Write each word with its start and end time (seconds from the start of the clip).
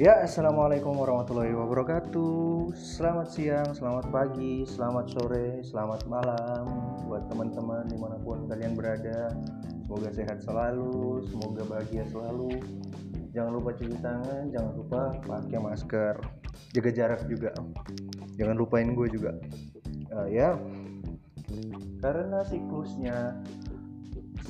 Ya, 0.00 0.24
assalamualaikum 0.24 0.96
warahmatullahi 0.96 1.52
wabarakatuh. 1.52 2.72
Selamat 2.72 3.36
siang, 3.36 3.76
selamat 3.76 4.08
pagi, 4.08 4.64
selamat 4.64 5.12
sore, 5.12 5.60
selamat 5.60 6.08
malam 6.08 6.64
buat 7.04 7.28
teman-teman 7.28 7.84
di 7.84 8.00
mana 8.00 8.16
pun 8.16 8.48
kalian 8.48 8.72
berada. 8.72 9.28
Semoga 9.84 10.08
sehat 10.08 10.40
selalu, 10.40 11.28
semoga 11.28 11.68
bahagia 11.68 12.08
selalu. 12.08 12.48
Jangan 13.36 13.52
lupa 13.52 13.76
cuci 13.76 14.00
tangan, 14.00 14.48
jangan 14.48 14.72
lupa 14.72 15.00
pakai 15.20 15.60
masker, 15.60 16.16
jaga 16.72 16.90
jarak 16.96 17.20
juga. 17.28 17.52
Jangan 18.40 18.56
lupain 18.56 18.88
gue 18.96 19.08
juga. 19.12 19.36
Uh, 20.16 20.32
ya, 20.32 20.56
karena 22.00 22.40
siklusnya 22.48 23.36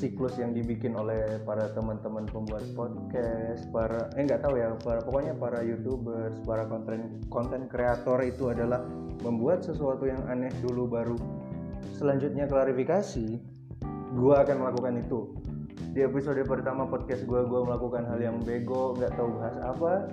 siklus 0.01 0.41
yang 0.41 0.57
dibikin 0.57 0.97
oleh 0.97 1.45
para 1.45 1.69
teman-teman 1.77 2.25
pembuat 2.25 2.65
podcast, 2.73 3.69
para 3.69 4.09
eh 4.17 4.25
nggak 4.25 4.41
tahu 4.41 4.57
ya, 4.57 4.73
para 4.81 5.05
pokoknya 5.05 5.37
para 5.37 5.61
youtubers, 5.61 6.41
para 6.49 6.65
konten 6.65 7.21
konten 7.29 7.69
kreator 7.69 8.25
itu 8.25 8.49
adalah 8.49 8.81
membuat 9.21 9.61
sesuatu 9.61 10.09
yang 10.09 10.25
aneh 10.33 10.49
dulu 10.65 10.89
baru 10.89 11.21
selanjutnya 12.01 12.49
klarifikasi. 12.49 13.37
Gua 14.17 14.43
akan 14.43 14.65
melakukan 14.65 15.05
itu. 15.05 15.37
Di 15.93 16.01
episode 16.09 16.41
pertama 16.48 16.89
podcast 16.89 17.29
gua 17.29 17.45
gua 17.45 17.69
melakukan 17.69 18.09
hal 18.09 18.19
yang 18.25 18.41
bego, 18.41 18.97
nggak 18.97 19.12
tahu 19.21 19.37
bahas 19.37 19.57
apa. 19.61 20.09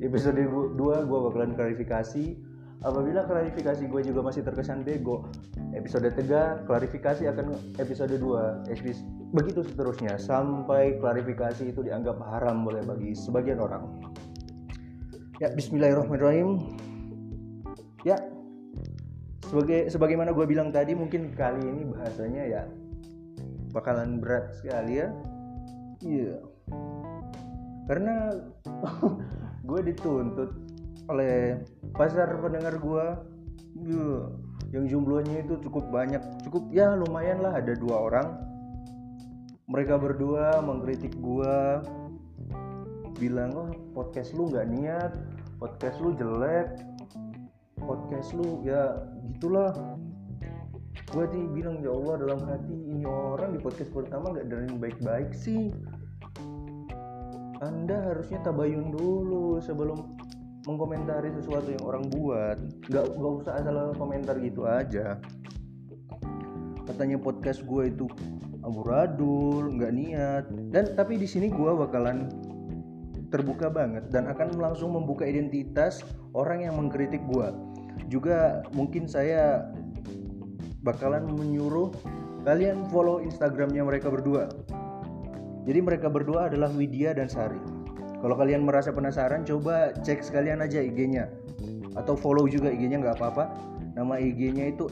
Di 0.00 0.08
episode 0.08 0.40
2 0.40 0.76
gua 0.80 1.18
bakalan 1.28 1.52
klarifikasi 1.52 2.45
Apabila 2.86 3.26
klarifikasi 3.26 3.90
gue 3.90 4.02
juga 4.06 4.22
masih 4.22 4.46
terkesan 4.46 4.86
bego, 4.86 5.26
episode 5.74 6.06
3 6.06 6.70
klarifikasi 6.70 7.26
akan 7.26 7.74
episode 7.82 8.14
2, 8.14 8.70
begitu 9.34 9.66
seterusnya 9.66 10.14
sampai 10.22 10.94
klarifikasi 11.02 11.66
itu 11.66 11.82
dianggap 11.82 12.14
haram 12.22 12.62
boleh 12.62 12.86
bagi 12.86 13.10
sebagian 13.18 13.58
orang. 13.58 13.90
Ya, 15.42 15.50
bismillahirrahmanirrahim. 15.50 16.78
Ya, 18.06 18.22
sebagai 19.50 19.90
sebagaimana 19.90 20.30
gue 20.30 20.46
bilang 20.46 20.70
tadi 20.70 20.94
mungkin 20.94 21.34
kali 21.34 21.66
ini 21.66 21.90
bahasanya 21.90 22.42
ya 22.46 22.62
bakalan 23.74 24.22
berat 24.22 24.54
sekali 24.62 25.02
ya. 25.02 25.10
Iya. 26.06 26.38
Yeah. 26.38 26.40
Karena 27.90 28.30
gue 29.74 29.80
dituntut 29.90 30.65
oleh 31.06 31.62
pasar 31.94 32.34
pendengar 32.42 32.76
yeah, 32.78 34.26
yang 34.74 34.84
jumlahnya 34.90 35.46
itu 35.46 35.58
cukup 35.62 35.86
banyak. 35.90 36.22
Cukup 36.46 36.66
ya 36.74 36.94
lumayan 36.98 37.42
lah 37.42 37.58
ada 37.58 37.72
dua 37.78 38.10
orang. 38.10 38.28
Mereka 39.66 39.98
berdua 39.98 40.62
mengkritik 40.62 41.14
gua. 41.18 41.82
Bilang 43.16 43.56
oh 43.56 43.70
podcast 43.96 44.36
lu 44.36 44.52
nggak 44.52 44.68
niat 44.76 45.12
podcast 45.56 46.04
lu 46.04 46.12
jelek 46.12 46.84
podcast 47.80 48.36
lu 48.36 48.60
ya 48.64 49.08
gitulah. 49.32 49.72
Gue 51.12 51.24
sih 51.30 51.44
bilang 51.54 51.80
ya 51.80 51.92
Allah 51.94 52.14
dalam 52.18 52.40
hati 52.44 52.76
ini 52.76 53.06
orang 53.06 53.54
di 53.54 53.60
podcast 53.62 53.94
pertama 53.94 54.34
nggak 54.34 54.48
dari 54.50 54.68
baik-baik 54.74 55.30
sih. 55.32 55.70
Anda 57.62 58.12
harusnya 58.12 58.42
tabayun 58.44 58.92
dulu 58.92 59.62
sebelum 59.64 60.15
mengkomentari 60.66 61.30
sesuatu 61.32 61.70
yang 61.70 61.84
orang 61.86 62.04
buat. 62.10 62.58
Nggak 62.90 63.04
nggak 63.14 63.32
usah 63.40 63.52
asal 63.62 63.94
komentar 63.94 64.36
gitu 64.42 64.66
aja. 64.66 65.16
Katanya 66.86 67.18
podcast 67.22 67.62
gue 67.62 67.90
itu 67.90 68.06
amburadul 68.66 69.70
nggak 69.78 69.92
niat. 69.94 70.44
Dan 70.74 70.92
tapi 70.98 71.16
di 71.16 71.26
sini 71.30 71.48
gue 71.48 71.70
bakalan 71.70 72.26
terbuka 73.30 73.70
banget 73.70 74.06
dan 74.10 74.30
akan 74.30 74.58
langsung 74.58 74.94
membuka 74.94 75.26
identitas 75.26 76.02
orang 76.30 76.62
yang 76.62 76.78
mengkritik 76.78 77.18
gue 77.26 77.48
juga 78.06 78.62
mungkin 78.70 79.10
saya 79.10 79.66
bakalan 80.86 81.26
menyuruh 81.26 81.90
kalian 82.46 82.86
follow 82.86 83.18
instagramnya 83.18 83.82
mereka 83.82 84.06
berdua. 84.06 84.46
Jadi 85.66 85.82
mereka 85.82 86.06
berdua 86.06 86.46
adalah 86.46 86.70
Widya 86.70 87.10
dan 87.10 87.26
Sari 87.26 87.58
kalau 88.26 88.42
kalian 88.42 88.66
merasa 88.66 88.90
penasaran, 88.90 89.46
coba 89.46 89.94
cek 90.02 90.18
sekalian 90.18 90.58
aja 90.58 90.82
IG-nya 90.82 91.30
atau 91.94 92.18
follow 92.18 92.50
juga 92.50 92.74
IG-nya 92.74 92.98
nggak 92.98 93.22
apa-apa. 93.22 93.54
Nama 93.94 94.18
IG-nya 94.18 94.74
itu 94.74 94.90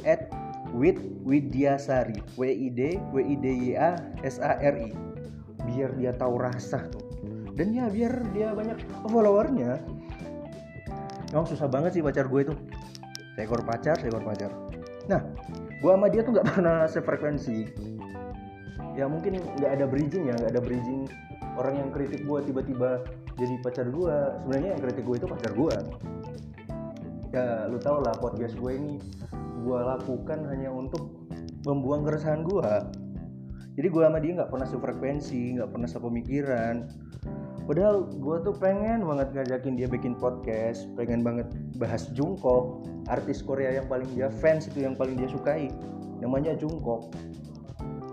@widwidyasari, 0.71 2.23
W 2.39 2.43
I 2.47 2.71
D 2.71 2.94
W 3.11 3.19
I 3.19 3.34
D 3.34 3.47
Y 3.50 3.69
A 3.75 3.99
S 4.23 4.39
A 4.39 4.55
R 4.62 4.87
I. 4.87 4.94
Biar 5.67 5.99
dia 5.99 6.15
tahu 6.15 6.39
rasa 6.39 6.87
tuh. 6.94 7.03
Dan 7.59 7.75
ya 7.75 7.91
biar 7.91 8.23
dia 8.31 8.55
banyak 8.55 8.78
followernya. 9.11 9.83
Emang 11.34 11.50
susah 11.50 11.67
banget 11.67 11.99
sih 11.99 12.06
pacar 12.06 12.31
gue 12.31 12.39
itu. 12.39 12.55
Seekor 13.34 13.67
pacar, 13.67 13.99
seekor 13.99 14.23
pacar. 14.23 14.55
Nah, 15.11 15.27
gue 15.83 15.91
sama 15.91 16.06
dia 16.06 16.23
tuh 16.23 16.39
nggak 16.39 16.47
pernah 16.55 16.87
sefrekuensi. 16.87 17.67
Ya 18.94 19.11
mungkin 19.11 19.43
nggak 19.59 19.75
ada 19.75 19.91
bridging 19.91 20.31
ya, 20.31 20.39
nggak 20.39 20.55
ada 20.55 20.62
bridging 20.62 21.11
orang 21.55 21.75
yang 21.78 21.89
kritik 21.94 22.23
gue 22.27 22.39
tiba-tiba 22.50 23.03
jadi 23.34 23.55
pacar 23.62 23.87
gue 23.91 24.17
sebenarnya 24.45 24.71
yang 24.78 24.83
kritik 24.83 25.05
gue 25.05 25.17
itu 25.19 25.27
pacar 25.27 25.53
gue 25.55 25.77
ya 27.34 27.67
lu 27.67 27.78
tau 27.83 27.99
lah 27.99 28.15
podcast 28.19 28.55
gue 28.55 28.72
ini 28.75 29.03
gue 29.65 29.78
lakukan 29.78 30.47
hanya 30.50 30.71
untuk 30.71 31.11
membuang 31.67 32.06
keresahan 32.06 32.47
gue 32.47 32.71
jadi 33.75 33.91
gue 33.91 34.03
sama 34.06 34.19
dia 34.23 34.33
nggak 34.39 34.50
pernah 34.55 34.67
sefrekuensi 34.71 35.59
nggak 35.59 35.71
pernah 35.75 35.89
sepemikiran. 35.91 36.75
Padahal 37.65 38.06
gue 38.12 38.37
tuh 38.44 38.55
pengen 38.61 39.03
banget 39.03 39.34
ngajakin 39.34 39.75
dia 39.75 39.89
bikin 39.91 40.15
podcast 40.15 40.87
pengen 40.94 41.27
banget 41.27 41.50
bahas 41.81 42.06
Jungkook. 42.15 42.87
Artis 43.05 43.44
Korea 43.44 43.69
yang 43.69 43.84
paling 43.84 44.09
dia 44.17 44.33
fans 44.41 44.65
itu 44.65 44.87
yang 44.87 44.97
paling 44.97 45.19
dia 45.21 45.28
sukai 45.28 45.69
namanya 46.23 46.55
Jungkook. 46.55 47.11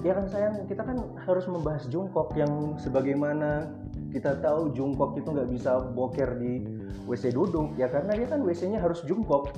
Ya 0.01 0.17
kan 0.17 0.25
sayang 0.27 0.65
kita 0.65 0.81
kan 0.81 0.97
harus 1.29 1.45
membahas 1.45 1.85
Jungkook 1.93 2.33
yang 2.33 2.75
sebagaimana 2.81 3.69
kita 4.11 4.37
tahu 4.43 4.75
Jungkook 4.75 5.15
itu 5.17 5.31
nggak 5.31 5.49
bisa 5.49 5.79
boker 5.95 6.35
di 6.37 6.67
WC 7.07 7.33
duduk 7.33 7.73
ya 7.79 7.87
karena 7.87 8.13
dia 8.13 8.27
kan 8.27 8.43
WC-nya 8.43 8.79
harus 8.83 9.01
jungkok. 9.07 9.55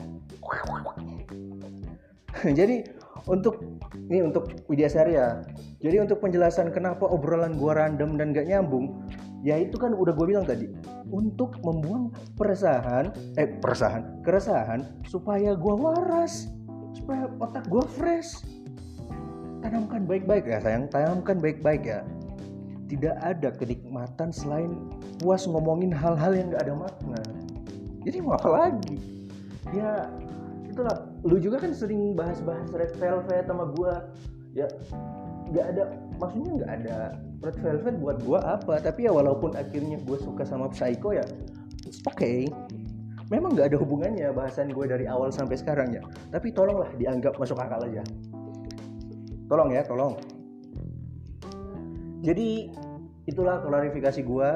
Jadi 2.60 2.86
untuk 3.30 3.64
ini 4.10 4.20
untuk 4.26 4.52
Widya 4.68 4.92
Sarya 4.92 5.48
jadi 5.80 6.04
untuk 6.04 6.20
penjelasan 6.20 6.76
kenapa 6.76 7.08
obrolan 7.08 7.56
gua 7.56 7.76
random 7.76 8.20
dan 8.20 8.36
gak 8.36 8.52
nyambung 8.52 9.08
ya 9.44 9.60
itu 9.60 9.76
kan 9.80 9.96
udah 9.96 10.12
gue 10.16 10.28
bilang 10.28 10.48
tadi. 10.48 10.68
Untuk 11.14 11.60
membuang 11.62 12.12
peresahan 12.36 13.12
eh 13.40 13.48
peresahan 13.60 14.24
keresahan 14.24 15.04
supaya 15.08 15.56
gua 15.56 15.76
waras 15.76 16.52
supaya 16.96 17.32
otak 17.40 17.68
gua 17.72 17.86
fresh. 17.86 18.44
Tanamkan 19.64 20.04
baik-baik 20.04 20.44
ya 20.44 20.60
sayang 20.60 20.92
tanamkan 20.92 21.40
baik-baik 21.40 21.84
ya 21.88 22.04
tidak 22.94 23.18
ada 23.26 23.50
kenikmatan 23.58 24.30
selain 24.30 24.78
puas 25.18 25.50
ngomongin 25.50 25.90
hal-hal 25.90 26.30
yang 26.38 26.54
gak 26.54 26.70
ada 26.70 26.78
makna. 26.78 27.22
Jadi 28.06 28.18
mau 28.22 28.38
apa 28.38 28.50
lagi? 28.70 29.02
Ya 29.74 30.14
itulah. 30.70 31.10
Lu 31.26 31.42
juga 31.42 31.58
kan 31.58 31.74
sering 31.74 32.14
bahas-bahas 32.14 32.70
red 32.70 32.94
velvet 33.02 33.50
sama 33.50 33.66
gua. 33.74 34.14
Ya 34.54 34.70
nggak 35.50 35.66
ada 35.74 35.84
maksudnya 36.22 36.52
nggak 36.62 36.72
ada 36.84 36.96
red 37.42 37.58
velvet 37.66 37.96
buat 37.98 38.18
gua 38.22 38.62
apa. 38.62 38.78
Tapi 38.78 39.10
ya 39.10 39.12
walaupun 39.16 39.58
akhirnya 39.58 39.98
gua 40.06 40.22
suka 40.22 40.46
sama 40.46 40.70
psycho 40.70 41.18
ya 41.18 41.26
oke 42.06 42.14
okay. 42.14 42.46
Memang 43.32 43.56
nggak 43.58 43.74
ada 43.74 43.78
hubungannya 43.82 44.30
bahasan 44.36 44.70
gue 44.70 44.86
dari 44.86 45.10
awal 45.10 45.34
sampai 45.34 45.58
sekarang 45.58 45.96
ya. 45.96 46.04
Tapi 46.30 46.54
tolonglah 46.54 46.92
dianggap 47.00 47.40
masuk 47.42 47.58
akal 47.58 47.82
aja. 47.82 48.04
Tolong 49.50 49.74
ya 49.74 49.82
tolong 49.88 50.20
jadi 52.24 52.72
itulah 53.28 53.60
klarifikasi 53.68 54.24
gue 54.24 54.50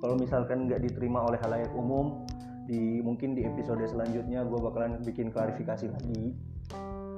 kalau 0.00 0.14
misalkan 0.16 0.64
nggak 0.64 0.80
diterima 0.80 1.28
oleh 1.28 1.36
halayak 1.44 1.68
umum 1.76 2.24
di 2.64 3.04
mungkin 3.04 3.36
di 3.36 3.44
episode 3.44 3.84
selanjutnya 3.84 4.42
gue 4.48 4.58
bakalan 4.58 4.96
bikin 5.04 5.28
klarifikasi 5.28 5.92
lagi. 5.92 6.32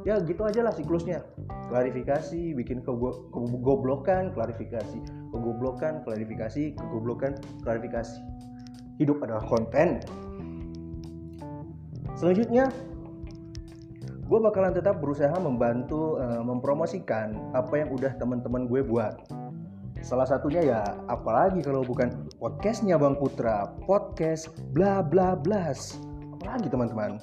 Ya 0.02 0.19
gitu 0.19 0.42
aja 0.42 0.66
lah 0.66 0.75
siklusnya. 0.75 1.22
Klarifikasi 1.70 2.58
bikin 2.58 2.82
kegoblokan 2.82 4.34
klarifikasi 4.34 4.98
kegoblokan 5.30 6.02
klarifikasi 6.02 6.75
kegoblokan 6.75 7.38
klarifikasi. 7.62 8.19
Hidup 8.98 9.22
adalah 9.22 9.46
konten. 9.46 10.02
Selanjutnya 12.19 12.66
gue 14.26 14.38
bakalan 14.42 14.75
tetap 14.75 14.98
berusaha 14.98 15.32
membantu 15.38 16.19
uh, 16.19 16.42
mempromosikan 16.42 17.54
apa 17.54 17.78
yang 17.78 17.94
udah 17.94 18.12
teman-teman 18.19 18.66
gue 18.66 18.82
buat 18.84 19.16
salah 20.02 20.26
satunya 20.26 20.62
ya 20.62 20.80
apalagi 21.10 21.62
kalau 21.62 21.82
bukan 21.82 22.30
podcastnya 22.38 22.94
bang 22.98 23.18
Putra. 23.18 23.70
Podcast 23.84 24.50
bla 24.70 25.02
bla 25.02 25.34
blas. 25.34 25.98
Apalagi 26.38 26.70
teman-teman? 26.70 27.18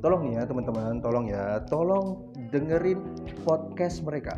Tolong 0.00 0.32
ya 0.32 0.44
teman-teman 0.44 1.00
tolong 1.00 1.26
ya. 1.28 1.60
Tolong 1.68 2.32
dengerin 2.52 3.00
podcast 3.44 4.04
mereka. 4.04 4.36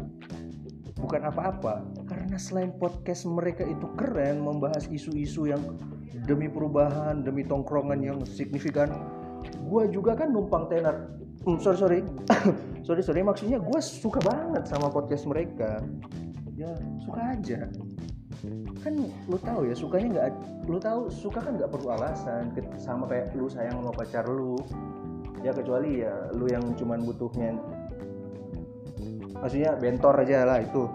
Bukan 0.99 1.27
apa-apa 1.27 1.83
karena 2.07 2.39
selain 2.39 2.71
podcast 2.79 3.27
mereka 3.27 3.67
itu 3.67 3.91
keren 3.99 4.39
membahas 4.39 4.87
isu-isu 4.87 5.51
yang 5.51 5.63
demi 6.23 6.47
perubahan 6.47 7.27
demi 7.27 7.43
tongkrongan 7.43 7.99
yang 7.99 8.19
signifikan 8.23 8.95
gue 9.43 9.83
juga 9.91 10.15
kan 10.15 10.31
numpang 10.31 10.71
tenar. 10.71 11.11
Hmm, 11.43 11.59
sorry 11.59 11.79
sorry. 11.79 12.01
Sorry 12.83 12.99
sorry 12.99 13.23
maksudnya 13.23 13.63
gue 13.63 13.79
suka 13.79 14.19
banget 14.27 14.67
sama 14.67 14.91
podcast 14.91 15.23
mereka 15.31 15.79
ya 16.57 16.71
suka 17.03 17.21
aja. 17.37 17.61
Kan 18.83 18.95
lu 19.29 19.39
tahu 19.39 19.71
ya 19.71 19.75
sukanya 19.77 20.09
nggak 20.19 20.29
lu 20.67 20.79
tahu 20.79 21.07
suka 21.09 21.39
kan 21.39 21.55
nggak 21.57 21.71
perlu 21.71 21.95
alasan 21.95 22.51
sama 22.81 23.07
kayak 23.07 23.33
lu 23.39 23.47
sayang 23.49 23.79
sama 23.81 23.93
pacar 23.95 24.25
lu. 24.27 24.59
Ya 25.43 25.51
kecuali 25.51 26.05
ya 26.05 26.31
lu 26.37 26.47
yang 26.51 26.63
cuman 26.79 27.03
butuhnya. 27.03 27.57
Maksudnya 29.43 29.75
bentor 29.79 30.23
aja 30.23 30.47
lah 30.47 30.59
itu. 30.63 30.87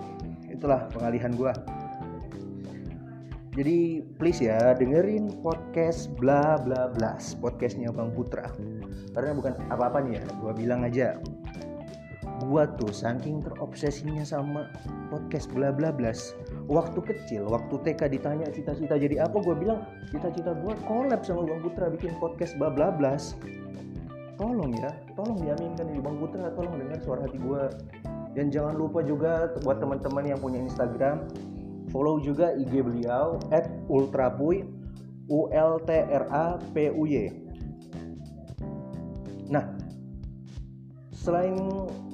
Itulah 0.48 0.88
pengalihan 0.92 1.36
gua. 1.36 1.52
Jadi 3.58 4.06
please 4.22 4.46
ya 4.46 4.78
dengerin 4.78 5.42
podcast 5.42 6.14
bla 6.14 6.62
bla 6.62 6.94
blas 6.94 7.34
podcastnya 7.42 7.90
bang 7.90 8.14
Putra. 8.14 8.54
Karena 9.18 9.34
bukan 9.34 9.58
apa-apa 9.74 10.06
nih 10.06 10.22
ya 10.22 10.24
gua 10.40 10.54
bilang 10.54 10.86
aja 10.86 11.18
gua 12.48 12.64
tuh 12.80 12.90
saking 12.90 13.44
terobsesinya 13.44 14.24
sama 14.24 14.72
podcast 15.12 15.52
bla 15.52 15.76
bla 15.76 15.92
blas. 15.92 16.32
Waktu 16.72 17.04
kecil 17.04 17.44
waktu 17.52 17.76
TK 17.84 18.08
ditanya 18.08 18.48
cita-cita 18.48 18.96
jadi 18.96 19.28
apa 19.28 19.38
gua 19.44 19.56
bilang 19.56 19.80
cita-cita 20.10 20.56
gua 20.56 20.74
collab 20.88 21.22
sama 21.28 21.44
Bang 21.44 21.60
Putra 21.60 21.92
bikin 21.92 22.16
podcast 22.18 22.56
bla 22.56 22.72
bla 22.72 22.90
blas. 22.90 23.36
Tolong 24.40 24.72
ya 24.80 24.96
tolong 25.20 25.44
diaminkan 25.44 25.92
di 25.92 26.00
Bang 26.00 26.18
Putra 26.24 26.50
tolong 26.56 26.80
dengar 26.80 26.98
suara 27.04 27.28
hati 27.28 27.38
gua. 27.38 27.68
Dan 28.32 28.54
jangan 28.54 28.78
lupa 28.78 29.02
juga 29.02 29.52
buat 29.66 29.82
teman-teman 29.82 30.30
yang 30.30 30.40
punya 30.40 30.62
Instagram 30.62 31.26
follow 31.90 32.20
juga 32.20 32.54
IG 32.54 32.84
beliau 32.84 33.40
at 33.52 33.68
ultrapuy 33.90 34.64
U 35.28 35.52
L 35.52 35.80
T 35.84 35.92
R 35.92 36.26
A 36.32 36.46
P 36.72 36.92
U 36.92 37.04
Y. 37.04 37.32
Nah 39.48 39.77
selain 41.28 41.60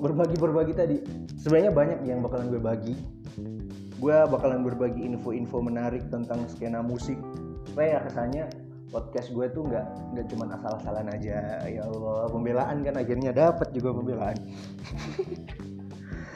berbagi-berbagi 0.01 0.73
tadi 0.73 0.97
sebenarnya 1.37 1.69
banyak 1.69 1.99
yang 2.09 2.25
bakalan 2.25 2.49
gue 2.49 2.61
bagi. 2.61 2.97
Gue 4.01 4.17
bakalan 4.25 4.65
berbagi 4.65 5.05
info-info 5.05 5.61
menarik 5.61 6.01
tentang 6.09 6.49
skena 6.49 6.81
musik. 6.81 7.21
Supaya 7.69 8.01
kesannya 8.01 8.49
podcast 8.89 9.29
gue 9.29 9.45
tuh 9.53 9.69
nggak 9.69 9.85
nggak 10.17 10.25
cuma 10.33 10.49
asal-asalan 10.49 11.13
aja. 11.13 11.61
Ya 11.69 11.85
Allah 11.85 12.25
pembelaan 12.33 12.81
kan 12.81 12.97
akhirnya 12.97 13.29
dapat 13.29 13.69
juga 13.69 13.93
pembelaan. 13.93 14.37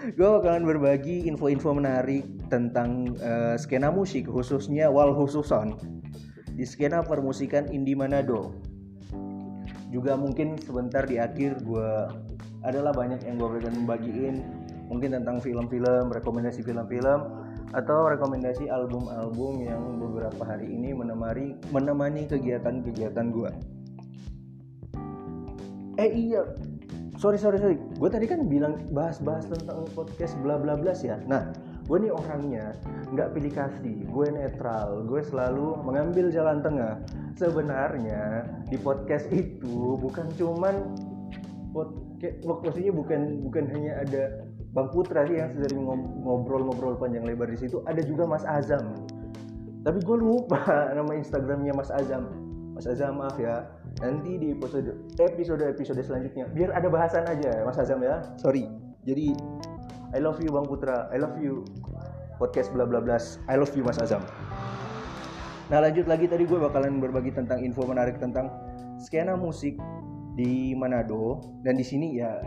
Gue 0.08 0.24
bakalan 0.40 0.64
berbagi 0.64 1.28
info-info 1.28 1.76
menarik 1.76 2.24
tentang 2.48 3.12
uh, 3.20 3.60
skena 3.60 3.92
musik 3.92 4.24
khususnya 4.24 4.88
wal 4.88 5.12
khususon. 5.12 5.76
Di 6.56 6.64
skena 6.64 7.04
permusikan 7.04 7.68
indie 7.76 7.92
Manado. 7.92 8.56
Juga 9.92 10.16
mungkin 10.16 10.56
sebentar 10.64 11.04
di 11.04 11.20
akhir 11.20 11.60
gue 11.60 11.92
adalah 12.66 12.94
banyak 12.96 13.22
yang 13.26 13.38
gue 13.38 13.50
berikan 13.50 13.76
membagiin 13.78 14.36
mungkin 14.88 15.14
tentang 15.14 15.44
film-film 15.44 16.10
rekomendasi 16.10 16.64
film-film 16.64 17.22
atau 17.76 18.08
rekomendasi 18.08 18.72
album-album 18.72 19.60
yang 19.60 19.82
beberapa 20.00 20.42
hari 20.48 20.72
ini 20.72 20.96
menemani 20.96 21.60
menemani 21.76 22.24
kegiatan-kegiatan 22.26 23.28
gue 23.36 23.52
eh 25.98 26.10
iya. 26.14 26.46
Sorry 27.18 27.42
sorry 27.42 27.58
sorry. 27.58 27.82
Gue 27.98 28.10
tadi 28.14 28.30
kan 28.30 28.46
bilang 28.46 28.78
bahas-bahas 28.94 29.50
tentang 29.50 29.90
podcast 29.98 30.38
bla 30.46 30.62
bla 30.62 30.78
bla 30.78 30.94
ya. 30.94 31.18
Nah 31.26 31.50
gue 31.90 31.98
nih 31.98 32.14
orangnya 32.14 32.78
nggak 33.10 33.34
pilih 33.34 33.52
kasih. 33.58 34.06
Gue 34.06 34.30
netral. 34.30 35.02
Gue 35.10 35.26
selalu 35.26 35.82
mengambil 35.82 36.30
jalan 36.30 36.62
tengah. 36.62 37.02
Sebenarnya 37.34 38.46
di 38.70 38.78
podcast 38.78 39.26
itu 39.34 39.98
bukan 39.98 40.30
cuman 40.38 40.94
podcast 41.72 42.38
maksudnya 42.44 42.94
bukan 42.94 43.22
bukan 43.44 43.64
hanya 43.72 43.92
ada 44.04 44.24
Bang 44.76 44.94
Putra 44.94 45.26
sih 45.26 45.42
yang 45.42 45.50
sering 45.58 45.90
ngobrol-ngobrol 46.22 47.00
panjang 47.02 47.26
lebar 47.26 47.50
di 47.50 47.58
situ 47.58 47.82
ada 47.90 47.98
juga 48.04 48.30
Mas 48.30 48.46
Azam. 48.46 48.94
Tapi 49.82 50.04
gue 50.04 50.18
lupa 50.20 50.60
nama 50.98 51.12
Instagramnya 51.18 51.74
Mas 51.74 51.90
Azam. 51.90 52.30
Mas 52.78 52.86
Azam 52.86 53.18
maaf 53.18 53.40
ya. 53.42 53.66
Nanti 54.04 54.38
di 54.38 54.54
episode 54.54 54.94
episode 55.18 55.66
episode 55.66 55.98
selanjutnya 56.06 56.46
biar 56.54 56.70
ada 56.78 56.86
bahasan 56.92 57.26
aja 57.26 57.66
Mas 57.66 57.82
Azam 57.82 58.04
ya. 58.06 58.22
Sorry. 58.38 58.70
Jadi 59.08 59.34
I 60.14 60.20
love 60.22 60.38
you 60.44 60.54
Bang 60.54 60.70
Putra. 60.70 61.10
I 61.10 61.18
love 61.18 61.40
you. 61.42 61.66
Podcast 62.38 62.70
bla 62.70 62.86
bla 62.86 63.02
blas. 63.02 63.42
I 63.50 63.58
love 63.58 63.74
you 63.74 63.82
Mas 63.82 63.98
Azam. 63.98 64.22
Nah 65.74 65.82
lanjut 65.82 66.06
lagi. 66.06 66.30
Tadi 66.30 66.46
gue 66.46 66.60
bakalan 66.60 67.02
berbagi 67.02 67.34
tentang 67.34 67.66
info 67.66 67.82
menarik 67.88 68.22
tentang 68.22 68.52
skena 69.02 69.34
musik 69.34 69.74
di 70.38 70.78
Manado 70.78 71.42
dan 71.66 71.74
di 71.74 71.82
sini 71.82 72.22
ya 72.22 72.38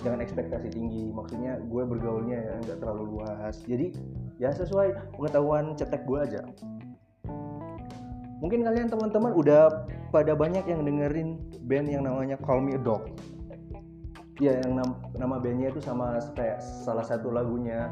jangan 0.00 0.24
ekspektasi 0.24 0.72
tinggi 0.72 1.12
maksudnya 1.12 1.60
gue 1.60 1.82
bergaulnya 1.84 2.38
ya 2.40 2.54
nggak 2.64 2.78
terlalu 2.80 3.20
luas. 3.20 3.60
Jadi 3.68 3.92
ya 4.40 4.48
sesuai 4.54 5.14
pengetahuan 5.20 5.76
cetek 5.76 6.08
gue 6.08 6.18
aja. 6.24 6.40
Mungkin 8.38 8.62
kalian 8.64 8.88
teman-teman 8.88 9.34
udah 9.34 9.90
pada 10.14 10.32
banyak 10.32 10.64
yang 10.70 10.86
dengerin 10.86 11.36
band 11.66 11.90
yang 11.90 12.06
namanya 12.06 12.38
Call 12.40 12.64
Me 12.64 12.78
a 12.78 12.80
Dog. 12.80 13.12
Ya 14.38 14.62
yang 14.62 14.78
nam 14.78 14.96
nama 15.18 15.42
bandnya 15.42 15.74
itu 15.74 15.82
sama 15.82 16.22
kayak 16.38 16.62
salah 16.62 17.02
satu 17.02 17.34
lagunya 17.34 17.90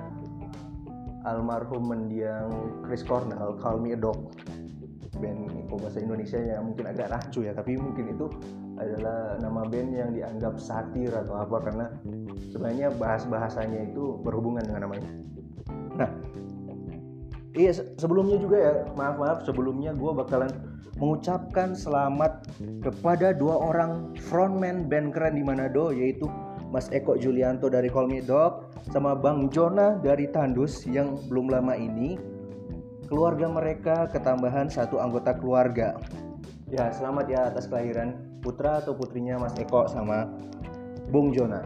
almarhum 1.26 1.90
mendiang 1.90 2.54
Chris 2.86 3.02
Cornell 3.02 3.58
Call 3.58 3.82
Me 3.82 3.92
a 3.92 3.98
Dog. 3.98 4.30
Band 5.18 5.50
bahasa 5.76 5.98
Indonesia 5.98 6.38
ya 6.38 6.62
mungkin 6.62 6.86
agak 6.86 7.10
rancu 7.10 7.42
ya 7.42 7.52
tapi 7.52 7.74
mungkin 7.76 8.14
itu 8.14 8.30
adalah 8.76 9.40
nama 9.40 9.64
band 9.64 9.90
yang 9.93 10.11
dianggap 10.12 10.61
satir 10.61 11.08
atau 11.12 11.40
apa 11.40 11.56
karena 11.64 11.87
sebenarnya 12.52 12.93
bahas 12.96 13.25
bahasanya 13.25 13.88
itu 13.88 14.20
berhubungan 14.20 14.64
dengan 14.64 14.88
namanya. 14.88 15.11
Nah 15.96 16.11
iya 17.56 17.73
sebelumnya 17.73 18.37
juga 18.37 18.56
ya 18.61 18.73
maaf 18.94 19.17
maaf 19.17 19.38
sebelumnya 19.49 19.96
gue 19.96 20.12
bakalan 20.12 20.52
mengucapkan 20.96 21.76
selamat 21.76 22.49
kepada 22.81 23.37
dua 23.37 23.56
orang 23.61 24.17
frontman 24.28 24.88
band 24.88 25.12
keren 25.12 25.37
di 25.37 25.44
Manado 25.44 25.93
yaitu 25.93 26.28
Mas 26.73 26.88
Eko 26.93 27.17
Julianto 27.17 27.70
dari 27.70 27.88
Call 27.88 28.11
Me 28.11 28.20
Dog 28.25 28.73
sama 28.93 29.16
Bang 29.16 29.49
Jona 29.52 29.97
dari 30.00 30.28
Tandus 30.28 30.85
yang 30.88 31.16
belum 31.30 31.52
lama 31.52 31.76
ini. 31.76 32.18
Keluarga 33.06 33.47
mereka 33.47 34.11
ketambahan 34.11 34.66
satu 34.66 34.99
anggota 34.99 35.30
keluarga. 35.38 35.95
Ya 36.66 36.90
selamat 36.90 37.26
ya 37.30 37.40
atas 37.54 37.71
kelahiran 37.71 38.25
putra 38.40 38.83
atau 38.83 38.97
putrinya 38.97 39.40
Mas 39.40 39.55
Eko 39.59 39.88
sama 39.88 40.31
Bung 41.11 41.31
Jona. 41.33 41.62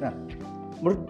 Nah 0.00 0.12
menurut 0.80 1.02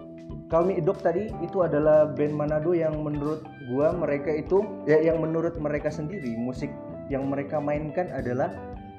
Kalmi 0.51 0.75
Idok 0.75 0.99
tadi 0.99 1.31
itu 1.39 1.63
adalah 1.63 2.11
band 2.11 2.35
Manado 2.35 2.75
yang 2.75 2.99
menurut 2.99 3.39
gua 3.71 3.95
mereka 3.95 4.35
itu 4.35 4.67
ya 4.83 4.99
yang 4.99 5.23
menurut 5.23 5.55
mereka 5.55 5.87
sendiri 5.87 6.35
musik 6.35 6.67
yang 7.07 7.31
mereka 7.31 7.55
mainkan 7.63 8.11
adalah 8.11 8.51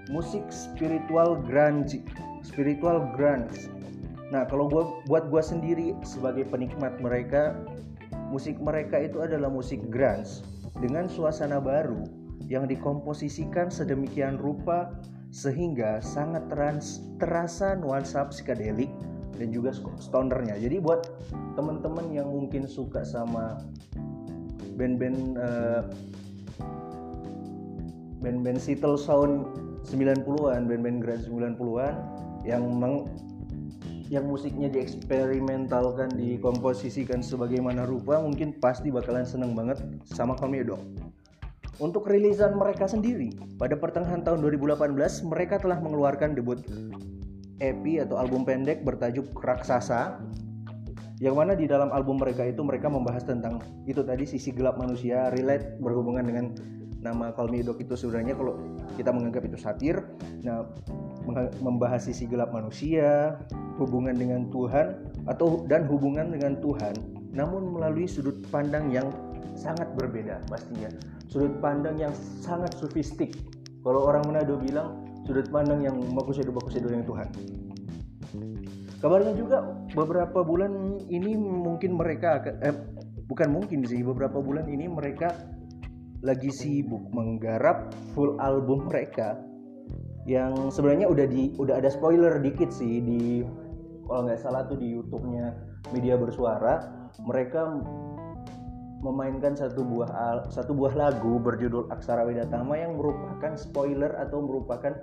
musik 0.09 0.41
spiritual 0.49 1.37
grunge 1.45 2.01
spiritual 2.41 3.05
grunge. 3.13 3.69
Nah 4.33 4.49
kalau 4.49 4.65
gua 4.65 4.97
buat 5.05 5.29
gua 5.29 5.45
sendiri 5.45 5.93
sebagai 6.09 6.49
penikmat 6.49 6.97
mereka 7.05 7.53
musik 8.33 8.57
mereka 8.57 8.97
itu 8.97 9.21
adalah 9.21 9.53
musik 9.53 9.85
grunge. 9.93 10.41
Dengan 10.81 11.05
suasana 11.05 11.61
baru 11.61 12.22
yang 12.51 12.67
dikomposisikan 12.67 13.69
sedemikian 13.69 14.39
rupa 14.39 14.95
sehingga 15.33 15.99
sangat 16.05 16.45
trans, 16.53 17.03
terasa 17.17 17.75
nuansa 17.79 18.29
psikedelik 18.29 18.93
dan 19.41 19.49
juga 19.49 19.73
stonernya 19.97 20.61
jadi 20.61 20.77
buat 20.79 21.09
teman-teman 21.57 22.13
yang 22.13 22.29
mungkin 22.29 22.69
suka 22.69 23.01
sama 23.01 23.59
band-band 24.77 25.41
uh, 25.41 25.89
band-band 28.23 28.63
Seattle 28.63 28.95
Sound 28.95 29.51
90-an, 29.91 30.71
band-band 30.71 31.03
grunge 31.03 31.27
90-an 31.27 31.95
yang 32.47 32.63
meng, 32.79 33.11
yang 34.07 34.31
musiknya 34.31 34.71
dieksperimentalkan, 34.71 36.15
dikomposisikan 36.15 37.19
sebagaimana 37.19 37.83
rupa, 37.83 38.23
mungkin 38.23 38.55
pasti 38.63 38.95
bakalan 38.95 39.27
seneng 39.27 39.59
banget 39.59 39.83
sama 40.07 40.39
kami 40.39 40.63
dong. 40.63 40.95
Untuk 41.81 42.05
rilisan 42.05 42.53
mereka 42.59 42.85
sendiri, 42.85 43.33
pada 43.57 43.73
pertengahan 43.81 44.21
tahun 44.21 44.45
2018 44.45 44.93
mereka 45.25 45.57
telah 45.57 45.81
mengeluarkan 45.81 46.37
debut 46.37 46.61
EP 47.65 47.85
atau 48.03 48.21
album 48.21 48.45
pendek 48.45 48.85
bertajuk 48.85 49.33
Raksasa 49.41 50.21
yang 51.23 51.39
mana 51.39 51.55
di 51.55 51.71
dalam 51.71 51.95
album 51.95 52.19
mereka 52.19 52.43
itu 52.43 52.67
mereka 52.67 52.91
membahas 52.91 53.23
tentang 53.23 53.63
itu 53.87 54.03
tadi 54.03 54.27
sisi 54.27 54.51
gelap 54.51 54.75
manusia 54.75 55.31
relate 55.31 55.79
berhubungan 55.79 56.27
dengan 56.27 56.51
nama 56.99 57.31
Call 57.31 57.49
Me 57.49 57.63
Dog 57.63 57.79
itu 57.79 57.95
sebenarnya 57.95 58.35
kalau 58.35 58.59
kita 58.99 59.15
menganggap 59.15 59.47
itu 59.47 59.59
satir. 59.59 60.03
Nah 60.43 60.67
membahas 61.63 62.03
sisi 62.03 62.27
gelap 62.27 62.51
manusia 62.51 63.39
hubungan 63.79 64.19
dengan 64.19 64.51
Tuhan 64.51 64.99
atau 65.31 65.63
dan 65.71 65.87
hubungan 65.87 66.35
dengan 66.35 66.59
Tuhan 66.59 66.99
namun 67.33 67.79
melalui 67.79 68.11
sudut 68.11 68.43
pandang 68.51 68.91
yang 68.93 69.09
sangat 69.55 69.87
berbeda 69.95 70.43
pastinya 70.51 70.91
sudut 71.33 71.57
pandang 71.65 71.97
yang 71.97 72.13
sangat 72.45 72.77
sofistik 72.77 73.33
kalau 73.81 74.05
orang 74.05 74.21
Manado 74.29 74.61
bilang 74.61 75.09
sudut 75.25 75.49
pandang 75.49 75.81
yang 75.81 75.97
bagus 76.13 76.45
itu 76.45 76.53
bagus 76.53 76.77
itu 76.77 76.93
yang 76.93 77.09
Tuhan. 77.09 77.29
Kabarnya 79.01 79.35
juga 79.35 79.65
beberapa 79.97 80.45
bulan 80.45 81.03
ini 81.09 81.35
mungkin 81.41 81.97
mereka 81.97 82.39
eh, 82.61 82.77
bukan 83.27 83.49
mungkin 83.49 83.83
sih 83.89 84.05
beberapa 84.05 84.39
bulan 84.39 84.69
ini 84.69 84.87
mereka 84.87 85.33
lagi 86.23 86.53
sibuk 86.55 87.11
menggarap 87.11 87.91
full 88.15 88.39
album 88.39 88.87
mereka 88.87 89.35
yang 90.23 90.71
sebenarnya 90.71 91.11
udah 91.11 91.27
di 91.27 91.51
udah 91.59 91.83
ada 91.83 91.91
spoiler 91.91 92.39
dikit 92.39 92.71
sih 92.71 93.03
di 93.03 93.43
kalau 94.07 94.29
nggak 94.29 94.39
salah 94.39 94.63
tuh 94.71 94.79
di 94.79 94.95
YouTube-nya 94.95 95.51
media 95.91 96.15
bersuara. 96.15 97.03
Mereka 97.27 97.61
memainkan 99.03 99.59
satu 99.59 99.83
buah 99.83 100.47
satu 100.47 100.73
buah 100.73 100.95
lagu 100.95 101.43
berjudul 101.43 101.91
Aksara 101.91 102.23
Wedatama 102.23 102.79
yang 102.79 102.95
merupakan 102.95 103.59
spoiler 103.59 104.15
atau 104.15 104.39
merupakan 104.47 104.95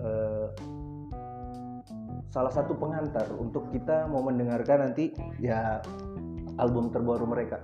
uh, 0.00 0.48
salah 2.32 2.48
satu 2.48 2.72
pengantar 2.80 3.28
untuk 3.36 3.68
kita 3.68 4.08
mau 4.08 4.24
mendengarkan 4.24 4.88
nanti 4.88 5.12
ya 5.36 5.84
album 6.56 6.88
terbaru 6.88 7.28
mereka. 7.28 7.60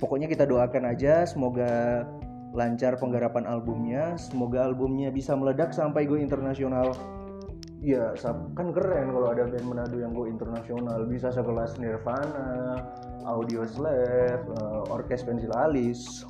Pokoknya 0.00 0.28
kita 0.28 0.48
doakan 0.48 0.92
aja 0.92 1.28
semoga 1.28 2.04
lancar 2.56 2.96
penggarapan 2.96 3.44
albumnya, 3.44 4.16
semoga 4.16 4.64
albumnya 4.64 5.12
bisa 5.12 5.36
meledak 5.36 5.76
sampai 5.76 6.08
go 6.08 6.16
internasional 6.16 6.96
ya 7.86 8.18
kan 8.58 8.74
keren 8.74 9.14
kalau 9.14 9.30
ada 9.30 9.46
band 9.46 9.66
Manado 9.70 10.02
yang 10.02 10.10
go 10.10 10.26
internasional. 10.26 11.06
Bisa 11.06 11.30
sekelas 11.30 11.78
Nirvana, 11.78 12.82
Audio 13.22 13.62
Slave, 13.62 14.42
uh, 14.58 14.90
Orkes 14.90 15.22
Pensil 15.22 15.54
Alis 15.54 16.26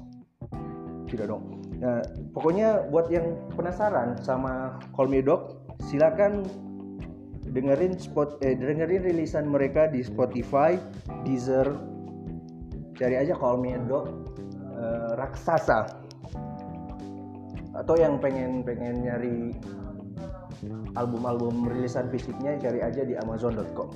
tidak 1.08 1.32
dong. 1.32 1.64
Nah 1.80 2.04
pokoknya 2.36 2.92
buat 2.92 3.08
yang 3.08 3.40
penasaran 3.56 4.20
sama 4.20 4.76
Call 4.92 5.08
Me 5.08 5.24
Dog 5.24 5.64
silakan 5.88 6.44
dengerin 7.56 7.96
spot 7.96 8.36
eh, 8.44 8.52
dengerin 8.52 9.08
rilisan 9.08 9.48
mereka 9.48 9.88
di 9.88 10.04
Spotify, 10.04 10.76
Deezer, 11.24 11.72
cari 13.00 13.16
aja 13.16 13.32
Call 13.32 13.64
Me 13.64 13.80
Dog 13.88 14.12
uh, 14.76 15.16
Raksasa. 15.16 16.04
Atau 17.76 17.96
yang 17.96 18.20
pengen 18.20 18.60
pengen 18.60 19.04
nyari 19.04 19.56
album-album 20.96 21.68
rilisan 21.68 22.08
fisiknya 22.08 22.56
cari 22.60 22.80
aja 22.80 23.02
di 23.04 23.14
amazon.com 23.18 23.90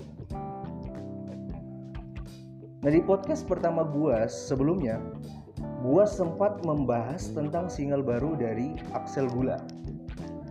Nah 2.80 2.88
di 2.88 3.00
podcast 3.04 3.44
pertama 3.44 3.84
gua 3.84 4.24
sebelumnya 4.24 4.96
gua 5.84 6.08
sempat 6.08 6.64
membahas 6.64 7.28
tentang 7.32 7.68
single 7.68 8.00
baru 8.00 8.32
dari 8.40 8.72
Axel 8.96 9.28
Gula 9.28 9.60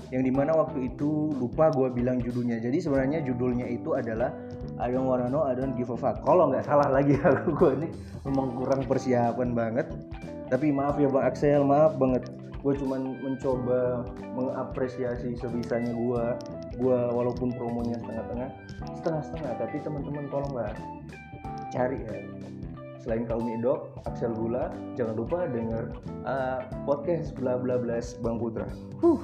yang 0.10 0.26
di 0.26 0.34
mana 0.34 0.58
waktu 0.58 0.90
itu 0.90 1.34
lupa 1.38 1.70
gue 1.70 1.86
bilang 1.94 2.18
judulnya. 2.18 2.58
Jadi 2.58 2.82
sebenarnya 2.82 3.22
judulnya 3.22 3.70
itu 3.70 3.94
adalah 3.94 4.34
I 4.82 4.90
don't 4.90 5.06
wanna 5.06 5.30
know 5.30 5.46
I 5.46 5.54
don't 5.54 5.78
give 5.78 5.94
a 5.94 5.98
fuck. 5.98 6.26
Kalau 6.26 6.50
nggak 6.50 6.66
salah 6.66 6.90
lagi 6.90 7.14
aku 7.26 7.54
gue 7.54 7.72
ini 7.86 7.88
memang 8.26 8.58
kurang 8.58 8.82
persiapan 8.90 9.54
banget. 9.54 9.86
Tapi 10.50 10.74
maaf 10.74 10.98
ya 10.98 11.14
bang 11.14 11.26
Axel 11.30 11.62
maaf 11.62 11.94
banget 12.02 12.26
gue 12.60 12.74
cuman 12.76 13.16
mencoba 13.24 14.04
mengapresiasi 14.36 15.40
sebisanya 15.40 15.96
gue 15.96 16.24
gue 16.76 17.00
walaupun 17.16 17.56
promonya 17.56 17.96
setengah-tengah 18.04 18.50
setengah-setengah. 19.00 19.54
Tapi 19.64 19.76
teman-teman 19.80 20.26
tolong 20.28 20.54
lah 20.56 20.72
cari 21.72 22.04
ya. 22.04 22.16
Selain 23.00 23.24
kaum 23.24 23.48
idok 23.48 23.96
Axel 24.04 24.36
Gula 24.36 24.76
jangan 25.00 25.16
lupa 25.16 25.48
denger 25.48 25.96
uh, 26.28 26.68
podcast 26.84 27.32
bla 27.40 27.56
bla 27.56 27.80
bla 27.80 28.04
Bang 28.20 28.38
Putra. 28.38 28.68
Huh. 29.00 29.24